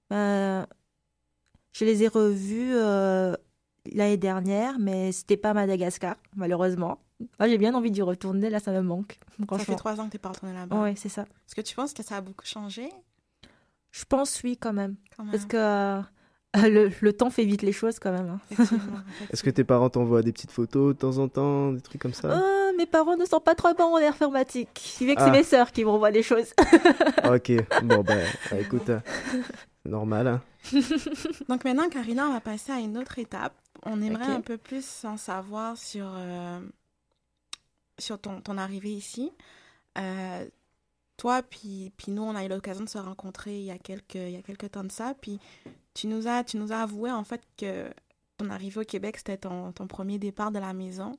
Ben, 0.09 0.65
je 1.73 1.85
les 1.85 2.03
ai 2.03 2.07
revus 2.07 2.73
euh, 2.73 3.35
l'année 3.93 4.17
dernière, 4.17 4.79
mais 4.79 5.11
c'était 5.11 5.37
pas 5.37 5.51
à 5.51 5.53
Madagascar, 5.53 6.15
malheureusement. 6.35 6.99
Moi, 7.39 7.47
j'ai 7.47 7.57
bien 7.57 7.73
envie 7.73 7.91
d'y 7.91 8.01
retourner, 8.01 8.49
là, 8.49 8.59
ça 8.59 8.71
me 8.71 8.81
manque. 8.81 9.17
Ça 9.49 9.57
fait 9.59 9.75
trois 9.75 9.99
ans 10.01 10.05
que 10.05 10.11
tu 10.11 10.15
n'es 10.17 10.19
pas 10.19 10.29
retourné 10.29 10.53
là-bas. 10.53 10.81
Oui, 10.83 10.93
c'est 10.97 11.09
ça. 11.09 11.21
Est-ce 11.23 11.55
que 11.55 11.61
tu 11.61 11.73
penses 11.75 11.93
que 11.93 12.03
ça 12.03 12.17
a 12.17 12.21
beaucoup 12.21 12.45
changé? 12.45 12.89
Je 13.91 14.03
pense 14.05 14.41
oui, 14.43 14.57
quand 14.57 14.73
même. 14.73 14.95
quand 15.15 15.23
même 15.23 15.31
Parce 15.31 15.45
que 15.45 15.55
euh, 15.57 16.01
le, 16.69 16.91
le 17.01 17.13
temps 17.13 17.29
fait 17.29 17.45
vite 17.45 17.61
les 17.61 17.71
choses, 17.71 17.99
quand 17.99 18.11
même. 18.11 18.39
hein. 18.59 18.65
Est-ce 19.31 19.41
que 19.43 19.49
tes 19.49 19.63
parents 19.63 19.89
t'envoient 19.89 20.21
des 20.23 20.33
petites 20.33 20.51
photos 20.51 20.93
de 20.93 20.99
temps 20.99 21.17
en 21.17 21.29
temps, 21.29 21.71
des 21.71 21.79
trucs 21.81 22.01
comme 22.01 22.13
ça? 22.13 22.27
Euh, 22.31 22.73
mes 22.77 22.85
parents 22.85 23.15
ne 23.15 23.25
sont 23.25 23.39
pas 23.39 23.55
trop 23.55 23.73
bons 23.73 23.95
en 23.95 24.05
informatique. 24.05 24.97
Il 24.99 25.07
veut 25.07 25.15
que 25.15 25.21
Ah. 25.21 25.25
c'est 25.27 25.31
mes 25.31 25.43
sœurs 25.43 25.71
qui 25.71 25.85
m'envoient 25.85 26.11
des 26.11 26.23
choses. 26.23 26.51
Ok, 27.23 27.51
bon 27.83 28.01
ben, 28.03 28.21
euh, 28.51 28.59
écoute, 28.59 28.89
euh, 28.89 28.99
normal. 29.85 30.27
Hein. 30.27 30.41
Donc 31.47 31.63
maintenant, 31.63 31.87
Karina, 31.89 32.27
on 32.27 32.33
va 32.33 32.41
passer 32.41 32.73
à 32.73 32.79
une 32.79 32.97
autre 32.97 33.17
étape. 33.19 33.53
On 33.83 34.01
aimerait 34.01 34.25
un 34.33 34.41
peu 34.41 34.57
plus 34.57 35.05
en 35.05 35.15
savoir 35.15 35.77
sur, 35.77 36.07
euh, 36.17 36.59
sur 37.97 38.19
ton, 38.19 38.57
arrivée 38.57 38.93
ici. 38.93 39.31
Euh, 39.97 40.45
toi, 41.17 41.41
puis, 41.43 41.91
nous, 42.07 42.23
on 42.23 42.35
a 42.35 42.43
eu 42.43 42.49
l'occasion 42.49 42.83
de 42.83 42.89
se 42.89 42.97
rencontrer 42.97 43.57
il 43.59 43.65
y, 43.65 43.71
a 43.71 43.77
quelques, 43.77 44.71
temps 44.71 44.83
de 44.83 44.91
ça. 44.91 45.13
Puis 45.19 45.39
tu 45.93 46.07
nous 46.07 46.27
as, 46.27 46.43
tu 46.43 46.57
nous 46.57 46.73
as 46.73 46.81
avoué 46.81 47.11
en 47.11 47.23
fait 47.23 47.41
que 47.57 47.89
ton 48.37 48.49
arrivée 48.49 48.81
au 48.81 48.83
Québec, 48.83 49.17
c'était 49.17 49.37
ton, 49.37 49.71
ton 49.71 49.87
premier 49.87 50.19
départ 50.19 50.51
de 50.51 50.59
la 50.59 50.73
maison. 50.73 51.17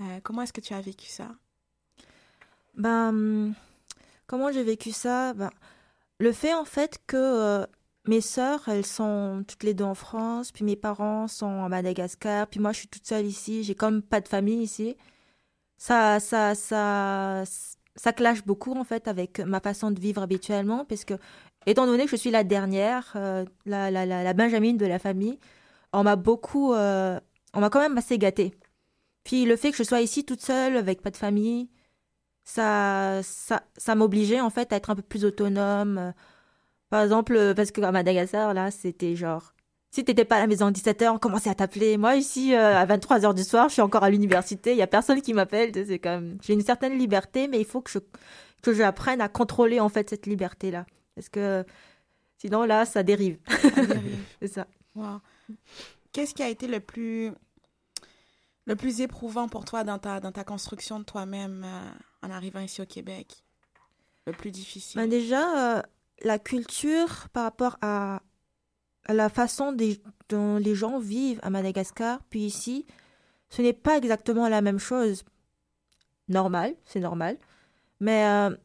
Euh, 0.00 0.20
comment 0.22 0.42
est-ce 0.42 0.52
que 0.52 0.60
tu 0.60 0.74
as 0.74 0.80
vécu 0.80 1.06
ça? 1.06 1.34
Ben, 2.74 3.08
hum, 3.08 3.54
comment 4.26 4.52
j'ai 4.52 4.62
vécu 4.62 4.92
ça? 4.92 5.34
Ben, 5.34 5.50
Le 6.20 6.32
fait 6.32 6.54
en 6.54 6.64
fait 6.64 7.00
que 7.06 7.16
euh, 7.16 7.66
mes 8.06 8.20
sœurs, 8.20 8.68
elles 8.68 8.86
sont 8.86 9.44
toutes 9.48 9.64
les 9.64 9.74
deux 9.74 9.84
en 9.84 9.94
France, 9.94 10.52
puis 10.52 10.64
mes 10.64 10.76
parents 10.76 11.26
sont 11.26 11.64
à 11.64 11.68
Madagascar, 11.68 12.46
puis 12.46 12.60
moi 12.60 12.72
je 12.72 12.80
suis 12.80 12.88
toute 12.88 13.06
seule 13.06 13.26
ici, 13.26 13.64
j'ai 13.64 13.74
comme 13.74 14.02
pas 14.02 14.20
de 14.20 14.28
famille 14.28 14.62
ici. 14.62 14.96
Ça, 15.78 16.20
ça, 16.20 16.54
ça, 16.54 17.44
ça 17.96 18.12
clash 18.12 18.44
beaucoup 18.44 18.72
en 18.74 18.84
fait 18.84 19.08
avec 19.08 19.40
ma 19.40 19.60
façon 19.60 19.90
de 19.90 20.00
vivre 20.00 20.22
habituellement, 20.22 20.84
parce 20.84 21.04
que 21.04 21.14
étant 21.66 21.86
donné 21.86 22.04
que 22.04 22.10
je 22.10 22.16
suis 22.16 22.30
la 22.30 22.44
dernière, 22.44 23.12
euh, 23.16 23.44
la, 23.66 23.90
la, 23.90 24.06
la, 24.06 24.22
la 24.22 24.32
de 24.34 24.86
la 24.86 24.98
famille, 24.98 25.38
on 25.92 26.02
m'a 26.04 26.16
beaucoup, 26.16 26.72
euh, 26.74 27.20
on 27.54 27.60
m'a 27.60 27.70
quand 27.70 27.80
même 27.80 27.98
assez 27.98 28.18
gâtée. 28.18 28.54
Puis 29.24 29.44
le 29.44 29.56
fait 29.56 29.70
que 29.72 29.76
je 29.76 29.82
sois 29.82 30.00
ici 30.00 30.24
toute 30.24 30.42
seule, 30.42 30.76
avec 30.76 31.02
pas 31.02 31.10
de 31.10 31.16
famille, 31.16 31.68
ça, 32.44 33.20
ça, 33.22 33.62
ça 33.76 33.94
m'obligeait 33.96 34.40
en 34.40 34.50
fait 34.50 34.72
à 34.72 34.76
être 34.76 34.90
un 34.90 34.96
peu 34.96 35.02
plus 35.02 35.24
autonome. 35.24 36.14
Par 36.90 37.02
exemple, 37.02 37.54
parce 37.56 37.72
qu'à 37.72 37.92
Madagascar, 37.92 38.54
là, 38.54 38.70
c'était 38.70 39.16
genre, 39.16 39.54
si 39.96 40.04
t'étais 40.04 40.26
pas 40.26 40.36
à 40.36 40.40
la 40.40 40.46
maison 40.46 40.66
à 40.66 40.70
17h, 40.72 41.08
on 41.08 41.18
commençait 41.18 41.48
à 41.48 41.54
t'appeler. 41.54 41.96
Moi, 41.96 42.16
ici, 42.16 42.54
euh, 42.54 42.76
à 42.76 42.84
23h 42.84 43.32
du 43.32 43.42
soir, 43.42 43.70
je 43.70 43.72
suis 43.72 43.82
encore 43.82 44.04
à 44.04 44.10
l'université, 44.10 44.72
il 44.72 44.76
y 44.76 44.82
a 44.82 44.86
personne 44.86 45.22
qui 45.22 45.32
m'appelle. 45.32 45.72
C'est 45.72 45.98
comme, 45.98 46.36
j'ai 46.42 46.52
une 46.52 46.60
certaine 46.60 46.98
liberté, 46.98 47.48
mais 47.48 47.58
il 47.58 47.64
faut 47.64 47.80
que 47.80 47.90
je, 47.90 47.98
que 48.60 48.74
j'apprenne 48.74 49.22
à 49.22 49.30
contrôler 49.30 49.80
en 49.80 49.88
fait 49.88 50.10
cette 50.10 50.26
liberté-là. 50.26 50.84
Parce 51.14 51.30
que 51.30 51.64
sinon, 52.36 52.64
là, 52.64 52.84
ça 52.84 53.02
dérive. 53.02 53.38
C'est 54.42 54.48
ça. 54.48 54.66
Wow. 54.94 55.20
Qu'est-ce 56.12 56.34
qui 56.34 56.42
a 56.42 56.50
été 56.50 56.66
le 56.66 56.80
plus, 56.80 57.32
le 58.66 58.76
plus 58.76 59.00
éprouvant 59.00 59.48
pour 59.48 59.64
toi 59.64 59.82
dans 59.82 59.98
ta, 59.98 60.20
dans 60.20 60.32
ta 60.32 60.44
construction 60.44 60.98
de 60.98 61.04
toi-même 61.04 61.64
euh, 61.64 62.26
en 62.26 62.30
arrivant 62.30 62.60
ici 62.60 62.82
au 62.82 62.86
Québec? 62.86 63.42
Le 64.26 64.34
plus 64.34 64.50
difficile? 64.50 65.00
Ben 65.00 65.08
déjà, 65.08 65.78
euh, 65.78 65.82
la 66.22 66.38
culture 66.38 67.30
par 67.32 67.44
rapport 67.44 67.78
à 67.80 68.20
la 69.08 69.28
façon 69.28 69.76
dont 70.28 70.56
les 70.56 70.74
gens 70.74 70.98
vivent 70.98 71.40
à 71.42 71.50
Madagascar, 71.50 72.20
puis 72.30 72.40
ici, 72.40 72.86
ce 73.50 73.62
n'est 73.62 73.72
pas 73.72 73.96
exactement 73.96 74.48
la 74.48 74.60
même 74.60 74.78
chose. 74.78 75.24
Normal, 76.28 76.74
c'est 76.84 77.00
normal. 77.00 77.36
Mais 78.00 78.26
euh, 78.26 78.56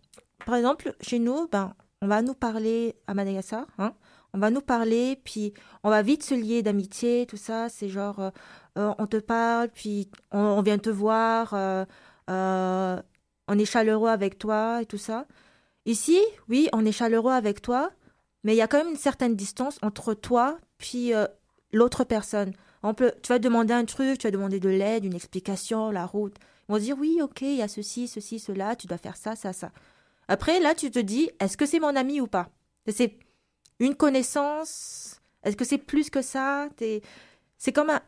par 0.46 0.56
exemple, 0.56 0.96
chez 1.02 1.20
nous, 1.20 1.48
ben, 1.48 1.74
on 2.02 2.08
va 2.08 2.22
nous 2.22 2.34
parler 2.34 2.96
à 3.08 3.14
Madagascar, 3.14 3.68
hein, 3.78 3.94
on 4.34 4.40
va 4.40 4.50
nous 4.50 4.62
parler, 4.62 5.20
puis 5.24 5.54
on 5.84 5.90
va 5.90 6.02
vite 6.02 6.24
se 6.24 6.34
lier 6.34 6.64
d'amitié, 6.64 7.28
tout 7.28 7.38
ça. 7.38 7.70
C'est 7.70 7.90
genre, 7.90 8.20
euh, 8.20 8.32
euh, 8.78 8.94
on 8.98 9.08
te 9.08 9.18
parle, 9.18 9.70
puis 9.70 10.10
on, 10.32 10.62
vient 10.62 10.80
te 10.80 10.90
voir, 10.90 11.54
on 12.28 13.60
est 13.60 13.66
chaleureux 13.66 14.10
avec 14.10 14.40
toi 14.40 14.82
et 14.82 14.86
tout 14.86 14.98
ça. 14.98 15.28
Ici, 15.86 16.20
oui, 16.50 16.70
on 16.74 16.86
est 16.86 16.92
chaleureux 16.92 17.34
avec 17.34 17.62
toi, 17.62 17.92
mais 18.44 18.54
il 18.54 18.58
y 18.58 18.62
a 18.62 18.68
quand 18.68 18.78
même 18.80 18.90
une 18.92 18.96
certaine 18.98 19.36
distance 19.36 19.78
entre 19.82 20.14
toi 20.14 20.58
puis 20.78 21.14
euh, 21.14 21.28
l'autre 21.72 22.04
personne. 22.04 22.54
On 22.84 22.94
peut, 22.94 23.14
tu 23.22 23.30
vas 23.30 23.40
demander 23.40 23.74
un 23.74 23.86
truc, 23.86 24.18
tu 24.18 24.28
vas 24.28 24.32
demander 24.32 24.60
de 24.60 24.70
l'aide, 24.70 25.06
une 25.06 25.14
explication, 25.16 25.92
la 25.92 26.06
route. 26.06 26.36
Ils 26.68 26.72
vont 26.74 26.78
se 26.80 26.84
dire 26.86 26.98
oui, 27.00 27.20
ok, 27.22 27.42
il 27.42 27.56
y 27.58 27.62
a 27.62 27.68
ceci, 27.68 28.08
ceci, 28.08 28.40
cela, 28.40 28.76
tu 28.76 28.88
dois 28.88 28.98
faire 28.98 29.18
ça, 29.18 29.36
ça, 29.36 29.54
ça. 29.54 29.72
Après, 30.28 30.60
là, 30.60 30.74
tu 30.74 30.90
te 30.90 31.00
dis, 31.00 31.30
est-ce 31.40 31.58
que 31.58 31.66
c'est 31.66 31.80
mon 31.80 31.96
ami 31.96 32.22
ou 32.22 32.28
pas? 32.28 32.50
C'est 32.88 33.18
une 33.80 33.96
connaissance? 33.96 35.20
Est-ce 35.44 35.56
que 35.58 35.66
c'est 35.66 35.78
plus 35.78 36.10
que 36.10 36.22
ça? 36.22 36.70
T'es- 36.78 37.02
C'est 37.58 37.72
comme 37.74 37.90
un, 37.90 38.02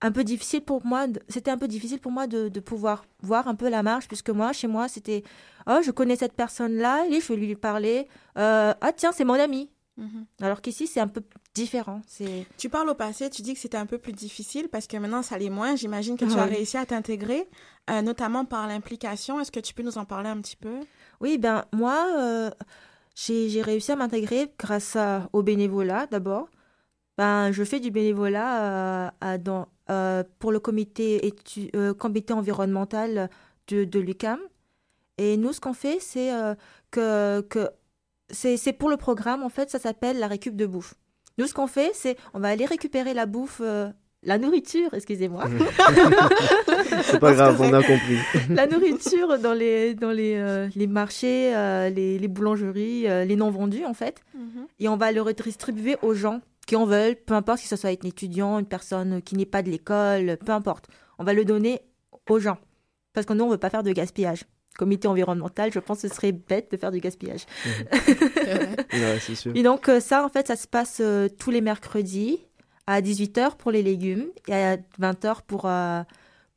un 0.00 0.10
peu 0.12 0.24
difficile 0.24 0.62
pour 0.62 0.84
moi. 0.84 1.06
de- 1.06 1.20
C'était 1.28 1.50
un 1.50 1.58
peu 1.58 1.68
difficile 1.68 2.00
pour 2.00 2.12
moi 2.12 2.26
de, 2.26 2.48
de 2.48 2.60
pouvoir 2.60 3.04
voir 3.22 3.46
un 3.48 3.54
peu 3.54 3.68
la 3.68 3.82
marche, 3.82 4.08
puisque 4.08 4.30
moi, 4.30 4.52
chez 4.52 4.66
moi, 4.66 4.88
c'était 4.88 5.22
oh, 5.68 5.78
je 5.84 5.90
connais 5.90 6.16
cette 6.16 6.32
personne-là, 6.34 7.04
je 7.10 7.26
vais 7.32 7.36
lui 7.36 7.54
parler. 7.56 8.08
Euh, 8.38 8.74
ah 8.80 8.92
tiens, 8.92 9.12
c'est 9.12 9.24
mon 9.24 9.34
ami. 9.34 9.70
Mhm. 9.96 10.26
Alors 10.42 10.60
qu'ici, 10.60 10.86
c'est 10.86 11.00
un 11.00 11.08
peu 11.08 11.22
différent. 11.54 12.02
C'est 12.06 12.46
Tu 12.58 12.68
parles 12.68 12.88
au 12.90 12.94
passé, 12.94 13.30
tu 13.30 13.40
dis 13.42 13.54
que 13.54 13.60
c'était 13.60 13.78
un 13.78 13.86
peu 13.86 13.96
plus 13.98 14.12
difficile 14.12 14.68
parce 14.68 14.86
que 14.86 14.96
maintenant 14.98 15.22
ça 15.22 15.38
l'est 15.38 15.48
moins. 15.50 15.74
J'imagine 15.74 16.16
que 16.18 16.24
tu 16.26 16.38
as 16.38 16.44
Oui. 16.44 16.50
réussi 16.56 16.76
à 16.76 16.84
t'intégrer, 16.84 17.48
euh, 17.90 18.02
notamment 18.02 18.44
par 18.44 18.66
l'implication. 18.68 19.40
Est-ce 19.40 19.50
que 19.50 19.60
tu 19.60 19.72
peux 19.72 19.82
nous 19.82 19.96
en 19.96 20.04
parler 20.04 20.28
un 20.28 20.40
petit 20.40 20.56
peu? 20.56 20.80
Oui, 21.20 21.38
ben 21.38 21.64
moi, 21.72 22.06
euh, 22.18 22.50
j'ai 23.14 23.48
j'ai 23.48 23.62
réussi 23.62 23.90
à 23.92 23.96
m'intégrer 23.96 24.52
grâce 24.58 24.96
à- 24.96 25.28
au 25.32 25.42
bénévolat 25.42 26.06
d'abord. 26.06 26.48
Ben, 27.16 27.50
je 27.50 27.64
fais 27.64 27.80
du 27.80 27.90
bénévolat 27.90 29.06
euh, 29.06 29.10
à- 29.22 29.38
dans, 29.38 29.68
euh, 29.88 30.22
pour 30.38 30.52
le 30.52 30.60
comité, 30.60 31.26
étu- 31.26 31.70
euh, 31.74 31.94
comité 31.94 32.34
environnemental 32.34 33.30
de, 33.68 33.84
de 33.84 33.98
l'UCAM. 33.98 34.40
Et 35.16 35.38
nous, 35.38 35.54
ce 35.54 35.60
qu'on 35.60 35.72
fait, 35.72 35.98
c'est 36.00 36.30
euh, 36.34 36.54
que, 36.90 37.40
que 37.40 37.70
c'est 38.30 38.72
pour 38.72 38.88
le 38.88 38.96
programme, 38.96 39.42
en 39.42 39.48
fait, 39.48 39.70
ça 39.70 39.78
s'appelle 39.78 40.18
la 40.18 40.26
récup 40.26 40.56
de 40.56 40.66
bouffe. 40.66 40.94
Nous, 41.38 41.46
ce 41.46 41.54
qu'on 41.54 41.66
fait, 41.66 41.90
c'est 41.94 42.16
on 42.34 42.40
va 42.40 42.48
aller 42.48 42.64
récupérer 42.64 43.14
la 43.14 43.26
bouffe, 43.26 43.60
euh, 43.60 43.90
la 44.26 44.38
nourriture, 44.38 44.92
excusez-moi. 44.92 45.44
C'est 47.02 47.20
pas 47.20 47.32
grave, 47.32 47.60
on 47.60 47.72
a 47.72 47.82
compris. 47.82 48.18
la 48.50 48.66
nourriture 48.66 49.38
dans 49.38 49.52
les, 49.52 49.94
dans 49.94 50.10
les, 50.10 50.34
euh, 50.34 50.68
les 50.74 50.86
marchés, 50.86 51.54
euh, 51.54 51.90
les, 51.90 52.18
les 52.18 52.28
boulangeries, 52.28 53.08
euh, 53.08 53.24
les 53.24 53.36
non 53.36 53.50
vendus 53.50 53.84
en 53.84 53.94
fait. 53.94 54.22
Et 54.80 54.88
on 54.88 54.96
va 54.96 55.12
le 55.12 55.22
redistribuer 55.22 55.96
aux 56.02 56.14
gens 56.14 56.40
qui 56.66 56.74
en 56.74 56.86
veulent, 56.86 57.14
peu 57.14 57.34
importe 57.34 57.60
si 57.60 57.68
ce 57.68 57.76
soit 57.76 57.90
un 57.90 58.08
étudiant, 58.08 58.58
une 58.58 58.66
personne 58.66 59.22
qui 59.22 59.36
n'est 59.36 59.46
pas 59.46 59.62
de 59.62 59.70
l'école, 59.70 60.36
peu 60.44 60.52
importe. 60.52 60.86
On 61.18 61.24
va 61.24 61.32
le 61.32 61.44
donner 61.44 61.80
aux 62.28 62.40
gens. 62.40 62.58
Parce 63.12 63.26
que 63.26 63.32
nous, 63.32 63.44
on 63.44 63.46
ne 63.46 63.52
veut 63.52 63.58
pas 63.58 63.70
faire 63.70 63.84
de 63.84 63.92
gaspillage. 63.92 64.44
Comité 64.76 65.08
environnemental, 65.08 65.72
je 65.72 65.78
pense 65.78 66.02
que 66.02 66.08
ce 66.08 66.14
serait 66.14 66.32
bête 66.32 66.70
de 66.70 66.76
faire 66.76 66.90
du 66.90 67.00
gaspillage. 67.00 67.46
Ouais, 68.92 69.18
sûr. 69.20 69.52
Et 69.54 69.62
donc 69.62 69.88
euh, 69.88 70.00
ça, 70.00 70.24
en 70.24 70.28
fait, 70.28 70.46
ça 70.46 70.56
se 70.56 70.66
passe 70.66 70.98
euh, 71.00 71.28
tous 71.28 71.50
les 71.50 71.60
mercredis 71.60 72.40
à 72.86 73.00
18h 73.00 73.56
pour 73.56 73.70
les 73.70 73.82
légumes 73.82 74.26
et 74.48 74.54
à 74.54 74.76
20h 75.00 75.38
pour, 75.46 75.66
euh, 75.66 76.02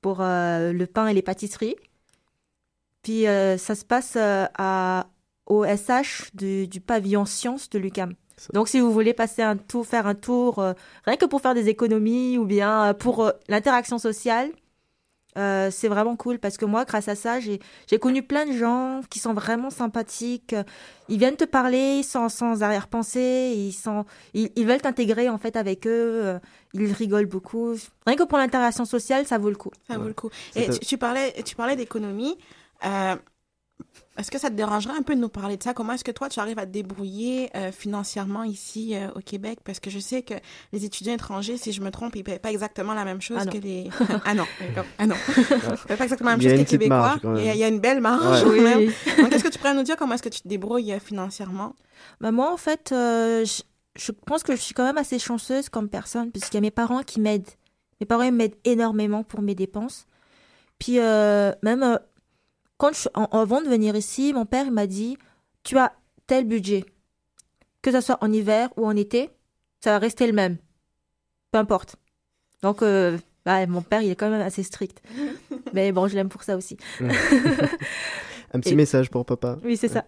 pour 0.02 0.22
euh, 0.22 0.72
le 0.72 0.86
pain 0.86 1.08
et 1.08 1.14
les 1.14 1.22
pâtisseries. 1.22 1.76
Puis 3.04 3.24
ça 3.24 3.76
se 3.76 3.86
passe 3.86 4.18
à, 4.18 5.08
au 5.48 5.66
SH 5.66 6.32
du, 6.34 6.68
du 6.68 6.82
pavillon 6.82 7.26
sciences 7.26 7.70
de 7.70 7.80
l'UCAM. 7.80 8.14
Donc 8.54 8.68
si 8.68 8.80
vous 8.80 8.92
voulez 8.92 9.14
passer 9.14 9.42
un 9.42 9.56
tour, 9.56 9.88
faire 9.88 10.06
un 10.06 10.16
tour, 10.16 10.64
rien 11.06 11.16
que 11.16 11.26
pour 11.26 11.42
faire 11.42 11.54
des 11.54 11.70
économies 11.70 12.38
ou 12.38 12.46
bien 12.46 12.94
pour 12.94 13.32
l'interaction 13.48 13.98
sociale, 13.98 14.52
euh, 15.38 15.70
c'est 15.72 15.88
vraiment 15.88 16.16
cool 16.16 16.40
parce 16.40 16.58
que 16.58 16.66
moi, 16.66 16.86
grâce 16.86 17.08
à 17.08 17.16
ça, 17.16 17.40
j'ai 17.40 17.60
j'ai 17.88 18.00
connu 18.00 18.24
plein 18.24 18.46
de 18.46 18.54
gens 18.54 19.02
qui 19.10 19.20
sont 19.20 19.34
vraiment 19.34 19.70
sympathiques. 19.70 20.56
Ils 21.08 21.20
viennent 21.20 21.36
te 21.38 21.46
parler 21.46 22.04
sans, 22.04 22.30
sans 22.30 22.64
arrière-pensée, 22.64 23.54
ils, 23.56 23.72
sont, 23.72 24.06
ils, 24.34 24.52
ils 24.56 24.66
veulent 24.66 24.82
t'intégrer 24.82 25.30
en 25.30 25.38
fait 25.38 25.56
avec 25.56 25.88
eux, 25.88 26.22
euh, 26.24 26.40
ils 26.74 26.92
rigolent 26.92 27.28
beaucoup. 27.28 27.76
Rien 28.06 28.16
que 28.16 28.24
pour 28.24 28.38
l'interaction 28.38 28.86
sociale, 28.86 29.26
ça 29.28 29.38
vaut 29.38 29.50
le 29.50 29.56
coup. 29.56 29.72
Ça 29.88 29.98
vaut 29.98 30.08
le 30.08 30.14
coup. 30.14 30.30
Et 30.56 30.70
tu 30.70 30.98
parlais, 30.98 31.34
tu 31.44 31.56
parlais 31.56 31.76
d'économie. 31.76 32.38
Euh, 32.86 33.16
est-ce 34.18 34.30
que 34.32 34.38
ça 34.38 34.50
te 34.50 34.56
dérangerait 34.56 34.96
un 34.98 35.02
peu 35.02 35.16
de 35.16 35.20
nous 35.22 35.30
parler 35.30 35.56
de 35.56 35.64
ça? 35.64 35.74
Comment 35.74 35.94
est-ce 35.94 36.04
que 36.04 36.12
toi, 36.12 36.28
tu 36.28 36.40
arrives 36.42 36.60
à 36.60 36.66
te 36.66 36.72
débrouiller 36.72 37.50
euh, 37.56 37.72
financièrement 37.72 38.44
ici 38.44 38.96
euh, 38.96 39.08
au 39.16 39.20
Québec? 39.22 39.60
Parce 39.64 39.80
que 39.80 39.90
je 39.90 40.00
sais 40.00 40.24
que 40.24 40.34
les 40.74 40.84
étudiants 40.84 41.14
étrangers, 41.14 41.56
si 41.58 41.72
je 41.72 41.82
me 41.82 41.90
trompe, 41.90 42.16
ils 42.16 42.20
ne 42.20 42.24
paient 42.24 42.40
pas 42.40 42.52
exactement 42.52 42.94
la 42.94 43.06
même 43.06 43.22
chose 43.22 43.38
Ah 43.42 43.46
que 43.46 43.58
les... 43.58 43.90
ah 44.26 44.34
non, 44.34 44.46
d'accord. 44.60 44.86
ah 44.98 45.06
non. 45.08 45.16
Ils 45.38 45.92
ne 45.92 45.96
pas 45.96 46.04
exactement 46.04 46.32
la 46.32 46.38
même 46.38 46.42
chose 46.44 46.52
que 46.54 46.58
les 46.58 46.66
Québécois. 46.66 46.98
marge. 47.24 47.40
Il 47.40 47.46
y, 47.46 47.50
a, 47.50 47.54
il 47.54 47.60
y 47.60 47.64
a 47.64 47.68
une 47.70 47.80
belle 47.80 48.02
marge 48.02 48.44
Ouais. 48.44 48.58
quand 48.58 48.64
même. 48.64 48.92
Donc, 49.20 49.34
est-ce 49.34 49.44
que 49.44 49.50
tu 49.50 49.58
pourrais 49.58 49.74
nous 49.74 49.84
dire 49.84 49.96
comment 49.96 50.16
est-ce 50.16 50.24
que 50.24 50.30
tu 50.30 50.42
te 50.42 50.48
débrouilles 50.50 50.92
euh, 50.94 51.00
financièrement? 51.00 51.76
Bah, 52.20 52.32
moi, 52.32 52.52
en 52.52 52.58
fait, 52.58 52.92
euh, 52.92 53.46
je, 53.46 53.62
je 53.96 54.12
pense 54.12 54.44
que 54.44 54.54
je 54.56 54.62
suis 54.62 54.74
quand 54.74 54.84
même 54.86 54.98
assez 54.98 55.18
chanceuse 55.18 55.70
comme 55.70 55.88
personne, 55.88 56.32
puisqu'il 56.32 56.56
y 56.56 56.58
a 56.58 56.62
mes 56.62 56.72
parents 56.72 57.04
qui 57.04 57.22
m'aident. 57.22 57.48
Mes 58.02 58.06
parents 58.06 58.30
m'aident 58.32 58.56
énormément 58.66 59.24
pour 59.24 59.42
mes 59.42 59.56
dépenses. 59.56 60.06
Puis, 60.78 61.00
euh, 61.00 61.52
même 61.64 61.84
euh, 61.84 61.98
quand 62.80 62.92
je, 62.94 63.08
en- 63.14 63.26
avant 63.26 63.62
de 63.62 63.68
venir 63.68 63.96
ici, 63.96 64.34
mon 64.34 64.46
père 64.48 64.72
m'a 64.72 64.88
dit 64.88 65.18
Tu 65.64 65.78
as 65.78 65.94
tel 66.26 66.46
budget. 66.46 66.84
Que 67.84 67.92
ce 67.92 68.02
soit 68.02 68.18
en 68.22 68.32
hiver 68.34 68.70
ou 68.78 68.86
en 68.88 68.96
été, 68.96 69.30
ça 69.84 69.92
va 69.92 70.00
rester 70.00 70.26
le 70.28 70.34
même. 70.34 70.58
Peu 71.52 71.60
importe. 71.60 71.96
Donc, 72.64 72.82
euh, 72.82 73.18
mon 73.68 73.82
père, 73.82 74.02
il 74.02 74.10
est 74.12 74.16
quand 74.16 74.30
même 74.30 74.42
assez 74.42 74.64
strict. 74.64 75.02
Mais 75.74 75.92
bon, 75.92 76.08
je 76.08 76.16
l'aime 76.16 76.30
pour 76.30 76.44
ça 76.44 76.58
aussi. 76.58 76.78
Un 78.54 78.60
petit 78.60 78.74
Et- 78.74 78.76
message 78.76 79.10
pour 79.10 79.26
papa. 79.26 79.58
Oui, 79.64 79.78
c'est 79.78 79.88
ça. 79.88 80.04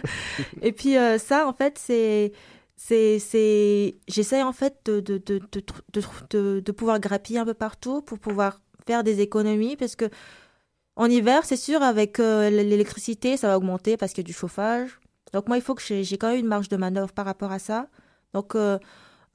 et 0.62 0.72
puis 0.72 0.96
euh, 0.96 1.18
ça, 1.18 1.46
en 1.46 1.52
fait, 1.52 1.78
c'est 1.78 2.32
c'est 2.76 3.18
c'est 3.18 3.96
j'essaie 4.08 4.42
en 4.42 4.52
fait 4.52 4.78
de 4.86 5.00
de, 5.00 5.18
de, 5.18 5.40
de- 6.30 6.60
de 6.60 6.72
pouvoir 6.72 6.98
grappiller 6.98 7.38
un 7.38 7.44
peu 7.44 7.54
partout 7.54 8.00
pour 8.02 8.18
pouvoir 8.18 8.60
faire 8.86 9.04
des 9.04 9.20
économies 9.20 9.76
parce 9.76 9.96
que 9.96 10.06
en 10.96 11.06
hiver, 11.06 11.44
c'est 11.44 11.56
sûr, 11.56 11.82
avec 11.82 12.20
euh, 12.20 12.50
l'électricité, 12.50 13.36
ça 13.36 13.48
va 13.48 13.56
augmenter 13.56 13.96
parce 13.96 14.12
qu'il 14.12 14.22
y 14.22 14.26
a 14.26 14.28
du 14.28 14.32
chauffage. 14.32 15.00
Donc 15.32 15.48
moi, 15.48 15.56
il 15.56 15.62
faut 15.62 15.74
que 15.74 15.82
j'ai 15.82 16.18
quand 16.18 16.28
même 16.28 16.38
une 16.38 16.46
marge 16.46 16.68
de 16.68 16.76
manœuvre 16.76 17.12
par 17.12 17.24
rapport 17.24 17.50
à 17.52 17.58
ça. 17.58 17.88
Donc 18.32 18.54
euh, 18.54 18.78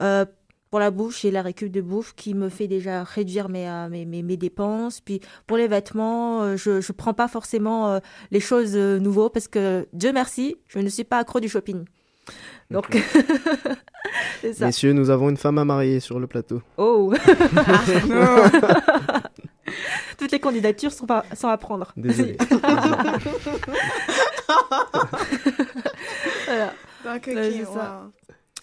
euh, 0.02 0.24
pour 0.70 0.78
la 0.78 0.90
bouffe, 0.92 1.20
j'ai 1.20 1.30
la 1.32 1.42
récup 1.42 1.70
de 1.70 1.80
bouffe 1.80 2.14
qui 2.14 2.32
me 2.32 2.48
fait 2.48 2.68
déjà 2.68 3.02
réduire 3.02 3.48
mes, 3.48 3.68
euh, 3.68 3.88
mes, 3.88 4.06
mes, 4.06 4.22
mes 4.22 4.36
dépenses. 4.36 5.00
Puis 5.00 5.20
pour 5.46 5.56
les 5.56 5.66
vêtements, 5.66 6.42
euh, 6.42 6.56
je 6.56 6.70
ne 6.70 6.92
prends 6.92 7.12
pas 7.12 7.26
forcément 7.28 7.90
euh, 7.90 7.98
les 8.30 8.40
choses 8.40 8.76
euh, 8.76 8.98
nouveaux 9.00 9.30
parce 9.30 9.48
que, 9.48 9.86
Dieu 9.92 10.12
merci, 10.12 10.56
je 10.68 10.78
ne 10.78 10.88
suis 10.88 11.04
pas 11.04 11.18
accro 11.18 11.40
du 11.40 11.48
shopping. 11.48 11.84
Donc, 12.70 12.86
c'est 14.40 14.52
ça. 14.52 14.66
Messieurs, 14.66 14.92
nous 14.92 15.10
avons 15.10 15.28
une 15.28 15.36
femme 15.36 15.58
à 15.58 15.64
marier 15.64 15.98
sur 15.98 16.20
le 16.20 16.28
plateau. 16.28 16.62
Oh 16.76 17.12
Toutes 20.20 20.30
les 20.32 20.38
candidatures 20.38 20.92
sont, 20.92 21.06
pas, 21.06 21.24
sont 21.34 21.48
à 21.48 21.56
prendre. 21.56 21.92
Désolé. 21.96 22.36
Voilà. 26.46 26.74
Donc, 27.04 27.16
ok, 27.28 27.34
Ouais, 27.34 27.50
c'est 27.52 27.64
ça. 27.64 28.02
wow. 28.04 28.12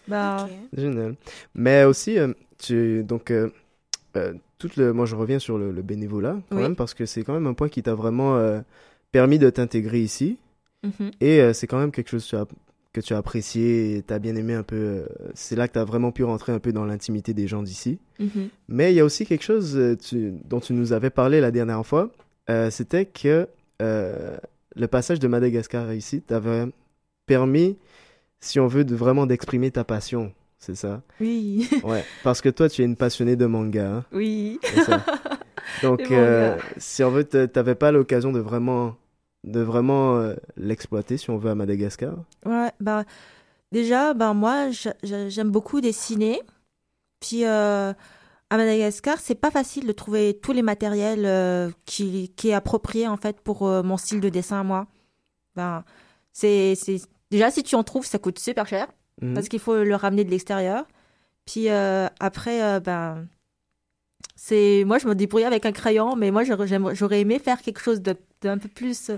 Bah. 0.07 0.47
Génial. 0.73 1.15
Mais 1.55 1.83
aussi, 1.83 2.17
euh, 2.19 2.31
tu, 2.59 3.03
donc, 3.03 3.31
euh, 3.31 3.49
euh, 4.15 4.33
tout 4.57 4.69
le, 4.77 4.93
moi 4.93 5.05
je 5.05 5.15
reviens 5.15 5.39
sur 5.39 5.57
le, 5.57 5.71
le 5.71 5.81
bénévolat 5.81 6.37
quand 6.49 6.55
Oui. 6.57 6.61
même 6.63 6.75
parce 6.75 6.93
que 6.93 7.05
c'est 7.05 7.23
quand 7.23 7.33
même 7.33 7.47
un 7.47 7.53
point 7.53 7.69
qui 7.69 7.83
t'a 7.83 7.93
vraiment 7.93 8.37
euh, 8.37 8.59
permis 9.11 9.37
de 9.37 9.49
t'intégrer 9.49 9.99
ici 9.99 10.37
mhm. 10.83 11.11
et 11.21 11.41
euh, 11.41 11.53
c'est 11.53 11.67
quand 11.67 11.77
même 11.77 11.91
quelque 11.91 12.09
chose 12.09 12.23
que 12.23 12.29
tu 12.29 12.35
as, 12.35 12.45
que 12.93 13.01
tu 13.01 13.13
as 13.13 13.17
apprécié 13.17 13.97
et 13.97 14.01
t'as 14.01 14.19
bien 14.19 14.35
aimé 14.35 14.53
un 14.53 14.63
peu. 14.63 14.75
euh, 14.75 15.05
c'est 15.35 15.55
là 15.55 15.67
que 15.67 15.73
t'as 15.73 15.83
vraiment 15.83 16.11
pu 16.11 16.23
rentrer 16.23 16.51
un 16.51 16.59
peu 16.59 16.71
dans 16.73 16.85
l'intimité 16.85 17.33
des 17.33 17.47
gens 17.47 17.61
d'ici. 17.63 17.99
Mhm. 18.19 18.49
Mais 18.69 18.91
il 18.91 18.95
y 18.95 18.99
a 18.99 19.05
aussi 19.05 19.25
quelque 19.25 19.43
chose 19.43 19.77
euh, 19.77 19.95
tu- 19.95 20.33
dont 20.45 20.59
tu 20.59 20.73
nous 20.73 20.93
avais 20.93 21.09
parlé 21.11 21.39
la 21.41 21.51
dernière 21.51 21.85
fois. 21.85 22.09
euh, 22.49 22.69
C'était 22.71 23.05
que 23.05 23.47
le 23.79 24.87
passage 24.87 25.19
de 25.19 25.27
Madagascar 25.27 25.93
ici 25.93 26.21
t'avait 26.21 26.65
permis, 27.25 27.77
si 28.39 28.59
on 28.59 28.67
veut, 28.67 28.83
de 28.85 28.95
vraiment 28.95 29.25
d'exprimer 29.25 29.69
ta 29.71 29.83
passion. 29.83 30.33
C'est 30.59 30.75
ça? 30.75 31.03
Oui, 31.19 31.69
Ouais. 31.83 32.03
Parce 32.23 32.41
que 32.41 32.49
toi, 32.49 32.67
tu 32.69 32.81
es 32.81 32.85
une 32.85 32.95
passionnée 32.95 33.35
de 33.35 33.45
manga. 33.45 33.87
hein, 33.97 34.05
oui. 34.11 34.59
ça. 34.85 35.05
Donc, 35.83 36.01
si 36.77 37.03
on 37.03 37.11
veut, 37.11 37.23
t'a- 37.25 37.47
t'avais 37.47 37.75
pas 37.75 37.91
l'occasion 37.91 38.31
de 38.31 38.39
vraiment, 38.39 38.95
de 39.51 39.59
vraiment 39.61 40.17
euh, 40.17 40.35
l'exploiter, 40.57 41.17
si 41.17 41.29
on 41.29 41.37
veut, 41.37 41.49
à 41.51 41.55
Madagascar. 41.55 42.15
Ouais, 42.45 42.71
bah, 42.79 43.03
déjà, 43.71 44.13
ben 44.13 44.33
moi, 44.33 44.69
j'a- 44.71 44.95
j'a- 45.03 45.29
j'aime 45.29 45.49
beaucoup 45.51 45.81
dessiner. 45.81 46.41
Puis, 47.19 47.45
euh, 47.45 47.93
à 48.49 48.57
Madagascar, 48.57 49.17
c'est 49.19 49.35
pas 49.35 49.51
facile 49.51 49.87
de 49.87 49.91
trouver 49.91 50.39
tous 50.41 50.51
les 50.53 50.61
matériels 50.61 51.25
euh, 51.25 51.69
qui, 51.85 52.29
qui 52.35 52.49
est 52.49 52.53
approprié, 52.53 53.07
en 53.07 53.17
fait, 53.17 53.41
pour 53.41 53.63
mon 53.83 53.97
style 53.97 54.19
de 54.21 54.29
dessin, 54.29 54.59
à 54.61 54.63
moi. 54.63 54.87
Ben, 55.55 55.83
c'est, 56.33 56.75
c'est... 56.75 57.01
Déjà, 57.31 57.49
si 57.51 57.63
tu 57.63 57.75
en 57.75 57.83
trouves, 57.83 58.05
ça 58.05 58.19
coûte 58.19 58.39
super 58.39 58.67
cher, 58.67 58.87
Mhm. 59.21 59.33
parce 59.33 59.49
qu'il 59.49 59.59
faut 59.59 59.83
le 59.83 59.95
ramener 59.95 60.23
de 60.23 60.29
l'extérieur. 60.29 60.85
Puis, 61.45 61.67
après, 61.69 62.79
ben... 62.81 63.27
C'est... 64.39 64.83
Moi, 64.85 64.99
je 64.99 65.07
me 65.07 65.15
débrouille 65.15 65.43
avec 65.45 65.65
un 65.65 65.71
crayon, 65.71 66.15
mais 66.15 66.29
moi, 66.29 66.43
j'aurais, 66.43 67.19
aimé 67.19 67.39
faire 67.39 67.61
quelque 67.61 67.81
chose 67.81 68.01
d'un 68.01 68.57
peu 68.59 68.69
plus 68.69 69.11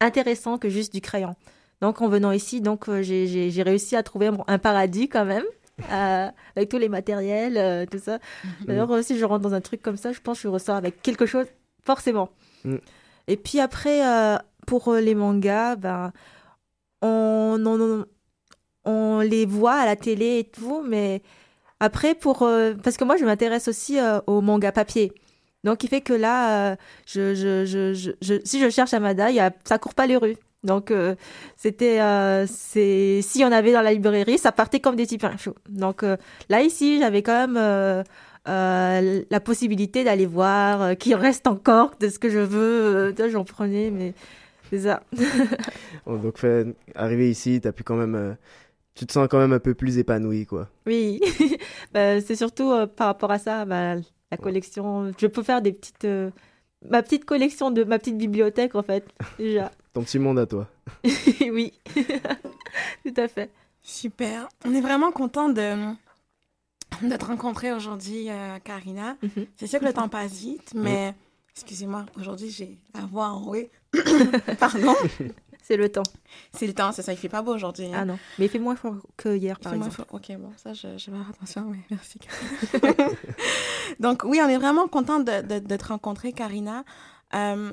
intéressant 0.00 0.58
que 0.58 0.68
juste 0.68 0.92
du 0.92 1.00
crayon. 1.00 1.36
Donc, 1.80 2.02
en 2.02 2.08
venant 2.08 2.32
ici, 2.32 2.60
donc 2.60 2.88
euh, 2.88 3.00
j'ai- 3.00 3.62
réussi 3.62 3.94
à 3.94 4.02
trouver 4.02 4.28
un 4.48 4.58
paradis 4.58 5.08
quand 5.08 5.24
même, 5.24 5.44
euh, 5.92 6.28
avec 6.56 6.68
tous 6.68 6.78
les 6.78 6.88
matériels, 6.88 7.56
euh, 7.56 7.86
tout 7.86 8.00
ça. 8.00 8.18
D'ailleurs, 8.66 8.90
euh, 8.90 9.02
si 9.02 9.16
je 9.16 9.24
rentre 9.24 9.42
dans 9.42 9.54
un 9.54 9.60
truc 9.60 9.80
comme 9.82 9.96
ça, 9.96 10.12
je 10.12 10.20
pense 10.20 10.38
que 10.38 10.42
je 10.42 10.48
ressors 10.48 10.76
avec 10.76 11.00
quelque 11.00 11.26
chose, 11.26 11.46
forcément. 11.84 12.30
Mm. 12.64 12.76
Et 13.28 13.36
puis 13.36 13.60
après, 13.60 14.04
euh, 14.04 14.36
pour 14.66 14.92
les 14.94 15.14
mangas, 15.14 15.76
ben, 15.76 16.12
on, 17.02 17.56
on, 17.64 18.04
on 18.84 19.20
les 19.20 19.46
voit 19.46 19.74
à 19.74 19.86
la 19.86 19.94
télé 19.94 20.40
et 20.40 20.44
tout, 20.44 20.82
mais 20.82 21.22
après, 21.80 22.14
pour, 22.14 22.42
euh, 22.42 22.74
parce 22.82 22.98
que 22.98 23.04
moi, 23.04 23.16
je 23.16 23.24
m'intéresse 23.24 23.66
aussi 23.66 23.98
euh, 23.98 24.20
aux 24.26 24.42
mangas 24.42 24.72
papier. 24.72 25.12
Donc, 25.64 25.82
il 25.82 25.88
fait 25.88 26.02
que 26.02 26.12
là, 26.12 26.72
euh, 26.72 26.76
je, 27.06 27.34
je, 27.34 27.64
je, 27.64 28.12
je, 28.20 28.34
si 28.44 28.60
je 28.60 28.68
cherche 28.68 28.92
Amada, 28.94 29.30
y 29.30 29.40
a, 29.40 29.50
ça 29.64 29.78
court 29.78 29.94
pas 29.94 30.06
les 30.06 30.16
rues. 30.16 30.36
Donc, 30.62 30.90
euh, 30.90 31.14
c'était, 31.56 31.98
c'est, 32.46 33.20
si 33.22 33.42
on 33.44 33.50
avait 33.50 33.72
dans 33.72 33.80
la 33.80 33.94
librairie, 33.94 34.36
ça 34.36 34.52
partait 34.52 34.80
comme 34.80 34.94
des 34.94 35.06
pains 35.18 35.38
chauds. 35.38 35.54
Donc, 35.70 36.04
là, 36.50 36.60
ici, 36.60 36.98
j'avais 36.98 37.22
quand 37.22 37.48
même 37.48 38.04
la 38.46 39.40
possibilité 39.40 40.04
d'aller 40.04 40.26
voir 40.26 40.98
qu'il 40.98 41.14
reste 41.14 41.46
encore 41.46 41.92
de 41.98 42.10
ce 42.10 42.18
que 42.18 42.28
je 42.28 42.40
veux. 42.40 43.14
J'en 43.30 43.44
prenais, 43.44 43.90
mais 43.90 44.12
c'est 44.68 44.80
ça. 44.80 45.02
Oh, 46.06 46.16
donc, 46.16 46.38
fait, 46.38 46.66
arrivé 46.94 47.30
ici, 47.30 47.60
t'as 47.62 47.72
pu 47.72 47.84
quand 47.84 47.96
même, 47.96 48.36
tu 48.94 49.06
te 49.06 49.12
sens 49.12 49.28
quand 49.30 49.38
même 49.38 49.52
un 49.52 49.58
peu 49.60 49.74
plus 49.74 49.98
épanoui, 49.98 50.46
quoi. 50.46 50.68
Oui, 50.86 51.20
Bah, 51.92 52.20
c'est 52.20 52.36
surtout 52.36 52.70
euh, 52.70 52.86
par 52.86 53.06
rapport 53.08 53.30
à 53.30 53.38
ça, 53.38 53.64
bah, 53.64 53.96
la 54.30 54.36
collection. 54.36 55.12
Je 55.18 55.26
peux 55.26 55.42
faire 55.42 55.62
des 55.62 55.72
petites, 55.72 56.04
euh, 56.04 56.30
ma 56.88 57.02
petite 57.02 57.24
collection 57.24 57.70
de 57.70 57.84
ma 57.84 57.98
petite 57.98 58.16
bibliothèque 58.18 58.74
en 58.74 58.82
fait 58.82 59.04
déjà. 59.38 59.70
Ton 59.92 60.02
petit 60.02 60.18
monde 60.18 60.38
à 60.38 60.46
toi. 60.46 60.68
oui, 61.50 61.72
tout 63.04 63.14
à 63.16 63.26
fait. 63.28 63.50
Super. 63.82 64.48
On 64.64 64.72
est 64.74 64.80
vraiment 64.80 65.10
content 65.10 65.48
de, 65.48 65.74
de 67.02 67.16
te 67.16 67.24
rencontrer 67.24 67.72
aujourd'hui, 67.72 68.30
euh, 68.30 68.58
Karina. 68.62 69.16
Mhm. 69.22 69.46
C'est 69.56 69.66
sûr 69.66 69.80
que 69.80 69.86
le 69.86 69.92
temps 69.92 70.08
passe 70.08 70.32
vite, 70.34 70.72
mais 70.74 71.14
excusez-moi, 71.52 72.06
aujourd'hui 72.16 72.50
j'ai 72.50 72.78
la 72.94 73.00
voix 73.06 73.28
enrouée. 73.28 73.70
Pardon. 74.60 74.94
C'est 75.70 75.76
le 75.76 75.88
temps. 75.88 76.02
C'est 76.52 76.66
le 76.66 76.74
temps, 76.74 76.90
c'est 76.90 77.02
ça. 77.02 77.12
Il 77.12 77.16
fait 77.16 77.28
pas 77.28 77.42
beau 77.42 77.54
aujourd'hui. 77.54 77.86
hein. 77.86 77.92
Ah 77.94 78.04
non, 78.04 78.18
mais 78.40 78.46
il 78.46 78.48
fait 78.48 78.58
moins 78.58 78.74
chaud 78.74 78.96
que 79.16 79.36
hier 79.36 79.56
par 79.60 79.70
C'est 79.70 79.78
moins 79.78 79.86
exemple. 79.86 80.08
fort. 80.10 80.18
Ok, 80.20 80.36
bon, 80.36 80.50
ça, 80.56 80.72
je, 80.74 80.98
je 80.98 81.10
vais 81.12 81.16
faire 81.16 81.30
attention, 81.30 81.62
mais 81.70 81.78
merci. 81.90 82.18
Donc, 84.00 84.22
oui, 84.24 84.40
on 84.44 84.48
est 84.48 84.56
vraiment 84.58 84.88
content 84.88 85.20
de, 85.20 85.42
de, 85.42 85.58
de 85.60 85.76
te 85.76 85.84
rencontrer, 85.86 86.32
Karina. 86.32 86.84
Euh, 87.34 87.70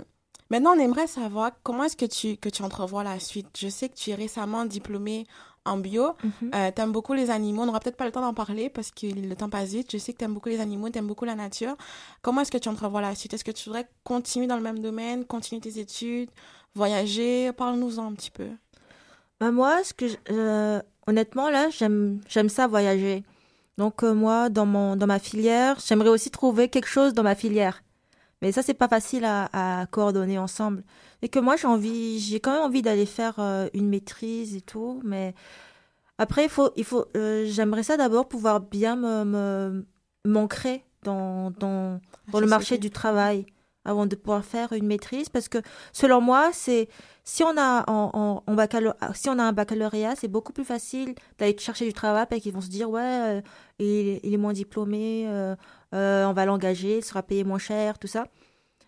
maintenant, 0.51 0.73
on 0.75 0.79
aimerait 0.79 1.07
savoir 1.07 1.51
comment 1.63 1.85
est-ce 1.85 1.97
que 1.97 2.05
tu, 2.05 2.37
que 2.37 2.49
tu 2.49 2.61
entrevois 2.63 3.03
la 3.03 3.19
suite. 3.19 3.47
Je 3.57 3.67
sais 3.67 3.89
que 3.89 3.95
tu 3.95 4.11
es 4.11 4.15
récemment 4.15 4.65
diplômée 4.65 5.25
en 5.65 5.77
bio. 5.77 6.11
Euh, 6.55 6.71
t'aimes 6.71 6.91
beaucoup 6.91 7.13
les 7.13 7.29
animaux. 7.29 7.63
On 7.63 7.65
n'aura 7.65 7.79
peut-être 7.79 7.97
pas 7.97 8.05
le 8.05 8.11
temps 8.11 8.21
d'en 8.21 8.33
parler 8.33 8.69
parce 8.69 8.91
que 8.91 9.07
le 9.07 9.35
temps 9.35 9.49
passe 9.49 9.69
vite. 9.71 9.91
Je 9.91 9.97
sais 9.97 10.13
que 10.13 10.17
t'aimes 10.17 10.33
beaucoup 10.33 10.49
les 10.49 10.59
animaux, 10.61 10.89
t'aimes 10.89 11.07
beaucoup 11.07 11.25
la 11.25 11.35
nature. 11.35 11.75
Comment 12.21 12.41
est-ce 12.41 12.51
que 12.51 12.57
tu 12.57 12.69
entrevois 12.69 13.01
la 13.01 13.15
suite? 13.15 13.33
Est-ce 13.33 13.43
que 13.43 13.51
tu 13.51 13.65
voudrais 13.69 13.89
continuer 14.03 14.47
dans 14.47 14.55
le 14.55 14.61
même 14.63 14.79
domaine, 14.79 15.25
continuer 15.25 15.59
tes 15.59 15.79
études, 15.79 16.29
voyager? 16.77 17.51
Parle-nous-en 17.53 18.07
un 18.11 18.13
petit 18.13 18.31
peu. 18.31 18.47
Bah, 19.39 19.51
moi, 19.51 19.83
ce 19.83 19.93
que 19.93 20.07
je- 20.07 20.17
euh, 20.31 20.81
honnêtement 21.07 21.49
là, 21.49 21.69
j'aime 21.69 22.21
j'aime 22.29 22.49
ça 22.49 22.67
voyager. 22.67 23.23
Donc 23.77 24.03
euh, 24.03 24.13
moi, 24.13 24.49
dans 24.49 24.65
mon 24.65 24.95
dans 24.95 25.07
ma 25.07 25.19
filière, 25.19 25.77
j'aimerais 25.85 26.09
aussi 26.09 26.31
trouver 26.31 26.69
quelque 26.69 26.87
chose 26.89 27.13
dans 27.13 27.23
ma 27.23 27.35
filière. 27.35 27.83
Mais 28.41 28.51
ça, 28.51 28.63
c'est 28.63 28.75
pas 28.75 28.87
facile 28.89 29.25
à, 29.25 29.49
à 29.81 29.87
coordonner 29.87 30.37
ensemble. 30.39 30.83
Et 31.23 31.29
que 31.29 31.39
moi, 31.39 31.55
j'ai 31.57 31.67
envie, 31.67 32.19
j'ai 32.19 32.39
quand 32.39 32.53
même 32.53 32.63
envie 32.63 32.83
d'aller 32.83 33.07
faire 33.07 33.35
euh, 33.39 33.67
une 33.73 33.89
maîtrise 33.89 34.55
et 34.55 34.61
tout. 34.61 35.01
Mais 35.03 35.33
après, 36.19 36.45
il 36.45 36.49
faut, 36.49 36.71
il 36.75 36.83
faut, 36.85 37.05
j'aimerais 37.15 37.83
ça 37.83 37.97
d'abord 37.97 38.27
pouvoir 38.27 38.59
bien 38.61 38.95
me, 38.95 39.23
me 39.25 39.85
m'ancrer 40.25 40.83
dans, 41.03 41.51
dans, 41.51 41.99
dans 42.31 42.39
le 42.39 42.47
marché 42.47 42.77
du 42.77 42.89
travail 42.91 43.45
avant 43.87 44.05
de 44.05 44.15
pouvoir 44.15 44.45
faire 44.45 44.73
une 44.73 44.85
maîtrise. 44.85 45.29
Parce 45.29 45.49
que 45.49 45.59
selon 45.93 46.21
moi, 46.21 46.51
c'est 46.53 46.87
si 47.23 47.43
on 47.43 47.57
a 47.57 47.83
en, 47.89 48.43
si 49.13 49.29
on 49.29 49.39
a 49.39 49.43
un 49.43 49.53
baccalauréat, 49.53 50.15
c'est 50.15 50.27
beaucoup 50.27 50.53
plus 50.53 50.65
facile 50.65 51.15
d'aller 51.39 51.57
chercher 51.57 51.85
du 51.85 51.93
travail 51.93 52.25
parce 52.29 52.41
qu'ils 52.41 52.53
vont 52.53 52.61
se 52.61 52.69
dire 52.69 52.89
ouais, 52.89 53.01
euh, 53.01 53.41
il, 53.79 54.33
est 54.33 54.37
moins 54.37 54.53
diplômé, 54.53 55.25
euh, 55.27 55.55
euh, 55.95 56.25
on 56.25 56.33
va 56.33 56.45
l'engager, 56.45 56.97
il 56.97 57.03
sera 57.03 57.23
payé 57.23 57.43
moins 57.43 57.59
cher, 57.59 57.97
tout 57.99 58.07
ça. 58.07 58.27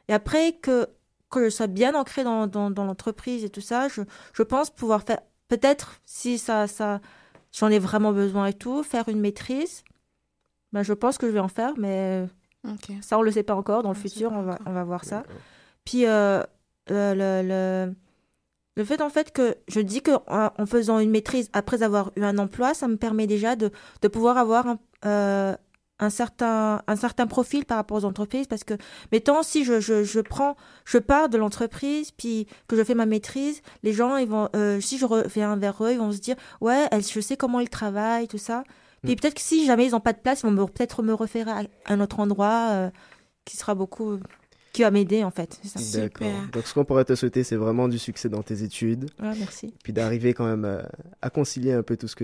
Et 0.07 0.13
après 0.13 0.53
que 0.53 0.87
que 1.29 1.45
je 1.45 1.49
sois 1.49 1.67
bien 1.67 1.93
ancré 1.93 2.23
dans, 2.23 2.47
dans, 2.47 2.71
dans 2.71 2.85
l'entreprise 2.85 3.43
et 3.43 3.49
tout 3.49 3.61
ça, 3.61 3.87
je, 3.87 4.01
je 4.33 4.43
pense 4.43 4.71
pouvoir 4.71 5.03
faire 5.03 5.19
peut-être 5.47 6.01
si 6.05 6.39
ça 6.39 6.67
ça 6.67 7.01
j'en 7.51 7.69
ai 7.69 7.79
vraiment 7.79 8.13
besoin 8.13 8.47
et 8.47 8.53
tout, 8.53 8.83
faire 8.83 9.09
une 9.09 9.19
maîtrise. 9.19 9.83
Ben, 10.71 10.83
je 10.83 10.93
pense 10.93 11.17
que 11.17 11.27
je 11.27 11.31
vais 11.33 11.39
en 11.39 11.47
faire, 11.47 11.73
mais 11.77 12.27
Ça 13.01 13.17
on 13.17 13.21
le 13.21 13.31
sait 13.31 13.43
pas 13.43 13.55
encore. 13.55 13.83
Dans 13.83 13.91
le 13.91 13.97
On 13.97 13.99
futur, 13.99 14.31
on 14.31 14.41
va 14.43 14.59
on 14.65 14.71
va 14.73 14.83
voir 14.83 15.05
ça. 15.05 15.23
Puis 15.85 16.05
euh, 16.05 16.43
le, 16.87 17.13
le, 17.13 17.41
le, 17.47 17.95
le 18.75 18.83
fait 18.83 19.01
en 19.01 19.09
fait 19.09 19.31
que 19.31 19.55
je 19.67 19.79
dis 19.79 20.01
que 20.01 20.11
en 20.27 20.51
en 20.57 20.65
faisant 20.65 20.99
une 20.99 21.09
maîtrise 21.11 21.49
après 21.53 21.83
avoir 21.83 22.11
eu 22.15 22.23
un 22.23 22.37
emploi, 22.37 22.73
ça 22.73 22.87
me 22.87 22.97
permet 22.97 23.27
déjà 23.27 23.55
de, 23.55 23.71
de 24.01 24.07
pouvoir 24.07 24.37
avoir 24.37 24.67
un, 24.67 24.79
euh, 25.05 25.55
un 25.99 26.09
certain 26.09 26.81
un 26.87 26.95
certain 26.95 27.27
profil 27.27 27.65
par 27.65 27.77
rapport 27.77 27.97
aux 27.97 28.05
entreprises. 28.05 28.47
Parce 28.47 28.63
que 28.63 28.75
mettons 29.11 29.41
si 29.43 29.63
je, 29.65 29.79
je, 29.79 30.03
je 30.03 30.19
prends 30.19 30.55
je 30.85 30.97
pars 30.97 31.29
de 31.29 31.37
l'entreprise 31.37 32.11
puis 32.11 32.47
que 32.67 32.75
je 32.75 32.83
fais 32.83 32.95
ma 32.95 33.05
maîtrise 33.05 33.61
les 33.83 33.93
gens 33.93 34.17
ils 34.17 34.27
vont 34.27 34.49
euh, 34.55 34.79
si 34.81 34.97
je 34.97 35.05
reviens 35.05 35.55
vers 35.55 35.83
eux 35.83 35.91
ils 35.93 35.99
vont 35.99 36.11
se 36.11 36.19
dire 36.19 36.35
ouais 36.61 36.87
elle, 36.91 37.03
je 37.03 37.19
sais 37.19 37.37
comment 37.37 37.59
ils 37.61 37.69
travaillent 37.69 38.27
tout 38.27 38.37
ça 38.37 38.63
puis 39.03 39.15
peut-être 39.15 39.35
que 39.35 39.41
si 39.41 39.65
jamais 39.65 39.85
ils 39.87 39.91
n'ont 39.91 39.99
pas 39.99 40.13
de 40.13 40.19
place 40.19 40.41
ils 40.41 40.45
vont 40.47 40.51
me- 40.51 40.65
peut-être 40.65 41.03
me 41.03 41.13
refaire 41.13 41.47
à 41.47 41.61
un 41.87 41.99
autre 41.99 42.19
endroit 42.19 42.69
euh, 42.71 42.89
qui 43.45 43.57
sera 43.57 43.75
beaucoup 43.75 44.19
qui 44.71 44.83
va 44.83 44.91
m'aider 44.91 45.23
en 45.23 45.31
fait 45.31 45.59
c'est 45.63 45.79
ça. 45.79 45.99
D'accord. 46.01 46.27
Donc, 46.53 46.67
ce 46.67 46.73
qu'on 46.75 46.85
pourrait 46.85 47.03
te 47.05 47.15
souhaiter, 47.15 47.43
c'est 47.43 47.55
vraiment 47.55 47.87
du 47.87 47.97
succès 47.97 48.29
dans 48.29 48.43
tes 48.43 48.61
études, 48.61 49.05
Ouais, 49.19 49.33
merci 49.39 49.73
puis 49.83 49.93
d'arriver 49.93 50.33
quand 50.35 50.45
même 50.45 50.63
à, 50.63 50.83
à 51.25 51.29
concilier 51.31 51.73
un 51.73 51.81
peu 51.81 51.97
tout 51.97 52.07
ce 52.07 52.15
que 52.15 52.17